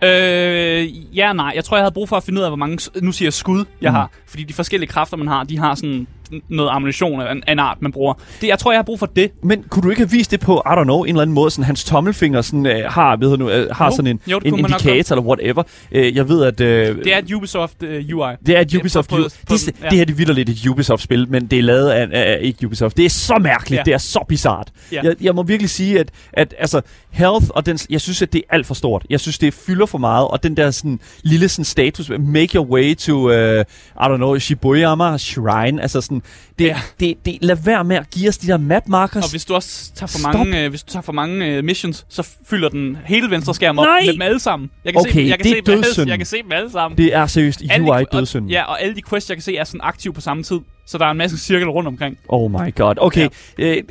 [0.03, 1.53] Øh, ja, nej.
[1.55, 3.33] Jeg tror, jeg havde brug for at finde ud af, hvor mange, nu siger jeg
[3.33, 3.95] skud, jeg mm.
[3.95, 4.11] har.
[4.27, 6.07] Fordi de forskellige kræfter, man har, de har sådan
[6.49, 8.15] noget ammunition af en, af en art, man bruger.
[8.41, 9.31] Det, jeg tror, jeg har brug for det.
[9.43, 11.51] Men kunne du ikke have vist det på, I don't know, en eller anden måde,
[11.51, 14.49] sådan hans tommelfinger sådan, øh, har, ved nu, øh, har Jo, sådan en, jo, det
[14.49, 15.63] en indikator eller whatever.
[15.93, 16.61] Øh, jeg ved, at...
[16.61, 18.33] Øh, Det er et Ubisoft uh, UI.
[18.47, 19.11] Det er et Ubisoft.
[19.11, 19.89] på, på- det, ja.
[19.89, 22.97] det her det vildt et Ubisoft-spil, men det er lavet af, af ikke Ubisoft.
[22.97, 23.79] Det er så mærkeligt.
[23.79, 23.83] Ja.
[23.85, 24.69] Det er så bizart.
[24.93, 25.01] Ja.
[25.05, 28.43] Jeg, jeg må virkelig sige, at, at altså, health og den, jeg synes, at det
[28.51, 29.07] er alt for stort.
[29.11, 32.67] Jeg synes, det fylder for meget, og den der sådan, lille sådan, status, make your
[32.67, 33.63] way to, uh, I
[34.01, 36.16] don't know, Shibuyama Shrine, altså sådan,
[36.59, 36.81] det, ja.
[37.01, 39.25] Det, det, lad være med at give os de der map markers.
[39.25, 40.33] Og hvis du også tager for Stop.
[40.35, 43.79] mange, øh, hvis du tager for mange øh, missions, så fylder den hele venstre skærm
[43.79, 44.01] op Nej!
[44.07, 44.71] med dem alle sammen.
[44.85, 46.09] Jeg kan Okay, se, jeg kan det er se dem alle, dødssynd.
[46.09, 46.99] jeg kan se dem alle sammen.
[46.99, 48.49] det er seriøst Alle UI dødssynd.
[48.51, 50.59] Ja, og alle de quests, jeg kan se, er sådan aktive på samme tid.
[50.87, 52.19] Så der er en masse cirkel rundt omkring.
[52.29, 52.95] Oh my god.
[52.99, 53.29] Okay.
[53.59, 53.65] Ja.
[53.77, 53.83] Øh,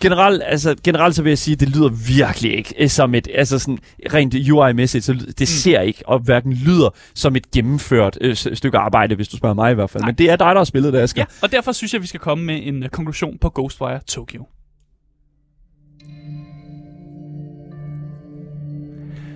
[0.00, 3.28] generelt, altså, generelt så vil jeg sige, at det lyder virkelig ikke øh, som et,
[3.34, 3.78] altså sådan
[4.14, 5.46] rent UI-mæssigt, så det mm.
[5.46, 9.70] ser ikke, og hverken lyder som et gennemført øh, stykke arbejde, hvis du spørger mig
[9.70, 10.02] i hvert fald.
[10.02, 10.08] Nej.
[10.08, 11.20] Men det er dig, der har spillet det, Asger.
[11.22, 14.46] Ja, og derfor synes jeg, vi skal komme med en uh, konklusion på Ghostwire Tokyo.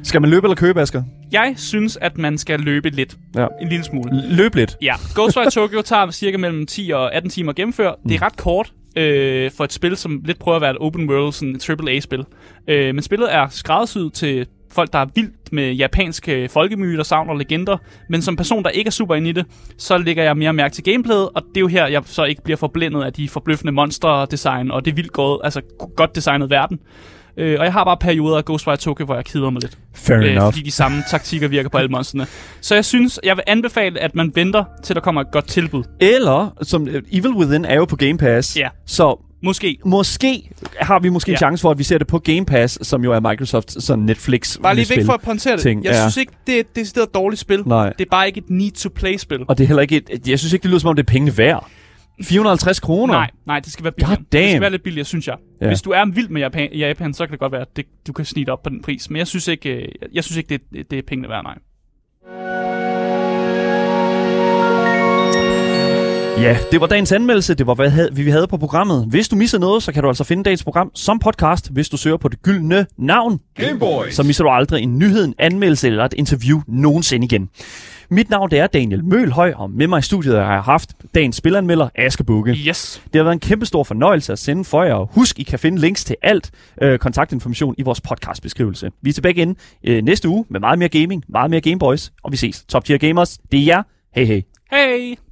[0.02, 1.02] Skal man løbe eller købe, Asger?
[1.32, 3.16] Jeg synes, at man skal løbe lidt.
[3.34, 3.46] Ja.
[3.62, 4.10] En lille smule.
[4.10, 4.76] L- løb lidt.
[4.82, 7.94] Ja, Ghostwire Tokyo tager cirka mellem 10 og 18 timer at gennemføre.
[8.08, 11.10] Det er ret kort øh, for et spil, som lidt prøver at være et open
[11.10, 12.24] world, sådan et AAA-spil.
[12.68, 17.36] Øh, men spillet er skræddersyet til folk, der er vildt med japanske folkemyter, savn og
[17.36, 17.76] legender.
[18.08, 19.46] Men som person, der ikke er super inde i det,
[19.78, 22.42] så lægger jeg mere mærke til gameplayet, og det er jo her, jeg så ikke
[22.42, 25.60] bliver forblændet af de forbløffende monster-design, og det vildt altså godt, altså
[25.96, 26.78] godt designet verden.
[27.36, 30.18] Øh, og jeg har bare perioder af Ghostwire Tokyo, hvor jeg keder mig lidt Fair
[30.18, 30.52] øh, enough.
[30.52, 32.26] fordi de samme taktikker virker på alle monsterne.
[32.60, 35.84] Så jeg synes, jeg vil anbefale, at man venter, til der kommer et godt tilbud.
[36.00, 38.68] Eller, som øh, Evil Within er jo på Game Pass, Ja.
[38.86, 39.78] så Måske.
[39.84, 41.34] måske har vi måske ja.
[41.34, 44.04] en chance for, at vi ser det på Game Pass, som jo er Microsoft sådan
[44.04, 45.06] Netflix Bare lige væk spil.
[45.06, 45.62] for at pointere det.
[45.62, 46.00] ting, Jeg ja.
[46.00, 47.62] synes ikke, det er et decideret dårligt spil.
[47.66, 47.92] Nej.
[47.98, 49.38] Det er bare ikke et need-to-play-spil.
[49.48, 51.12] Og det er heller ikke et, jeg synes ikke, det lyder som om, det er
[51.12, 51.68] pengene værd.
[52.22, 53.14] 450 kroner?
[53.14, 54.16] Nej, nej, det skal være billigere.
[54.16, 54.48] God Det damn.
[54.50, 55.36] skal være lidt billigere, synes jeg.
[55.60, 55.66] Ja.
[55.66, 58.12] Hvis du er vild med Japan, Japan, så kan det godt være, at det, du
[58.12, 59.10] kan snige op på den pris.
[59.10, 61.58] Men jeg synes ikke, øh, jeg synes ikke det, det er pengene værd, nej.
[66.38, 67.54] Ja, det var dagens anmeldelse.
[67.54, 69.06] Det var, hvad vi havde på programmet.
[69.10, 71.96] Hvis du misser noget, så kan du altså finde dagens program som podcast, hvis du
[71.96, 73.40] søger på det gyldne navn.
[73.54, 74.14] Gameboys.
[74.14, 77.48] Så misser du aldrig en nyhed, en anmeldelse eller et interview nogensinde igen.
[78.10, 81.36] Mit navn det er Daniel Mølhøj, og med mig i studiet har jeg haft dagens
[81.36, 82.52] spilanmelder, Aske Bukke.
[82.52, 83.02] Yes.
[83.04, 85.08] Det har været en kæmpe stor fornøjelse at sende for jer.
[85.14, 86.50] Husk, I kan finde links til alt
[86.82, 88.90] øh, kontaktinformation i vores podcastbeskrivelse.
[89.02, 92.32] Vi er tilbage igen øh, næste uge med meget mere gaming, meget mere Gameboys, og
[92.32, 92.64] vi ses.
[92.68, 93.82] Top Tier Gamers, det er jer.
[94.14, 94.42] Hej hej.
[94.72, 95.23] Hey!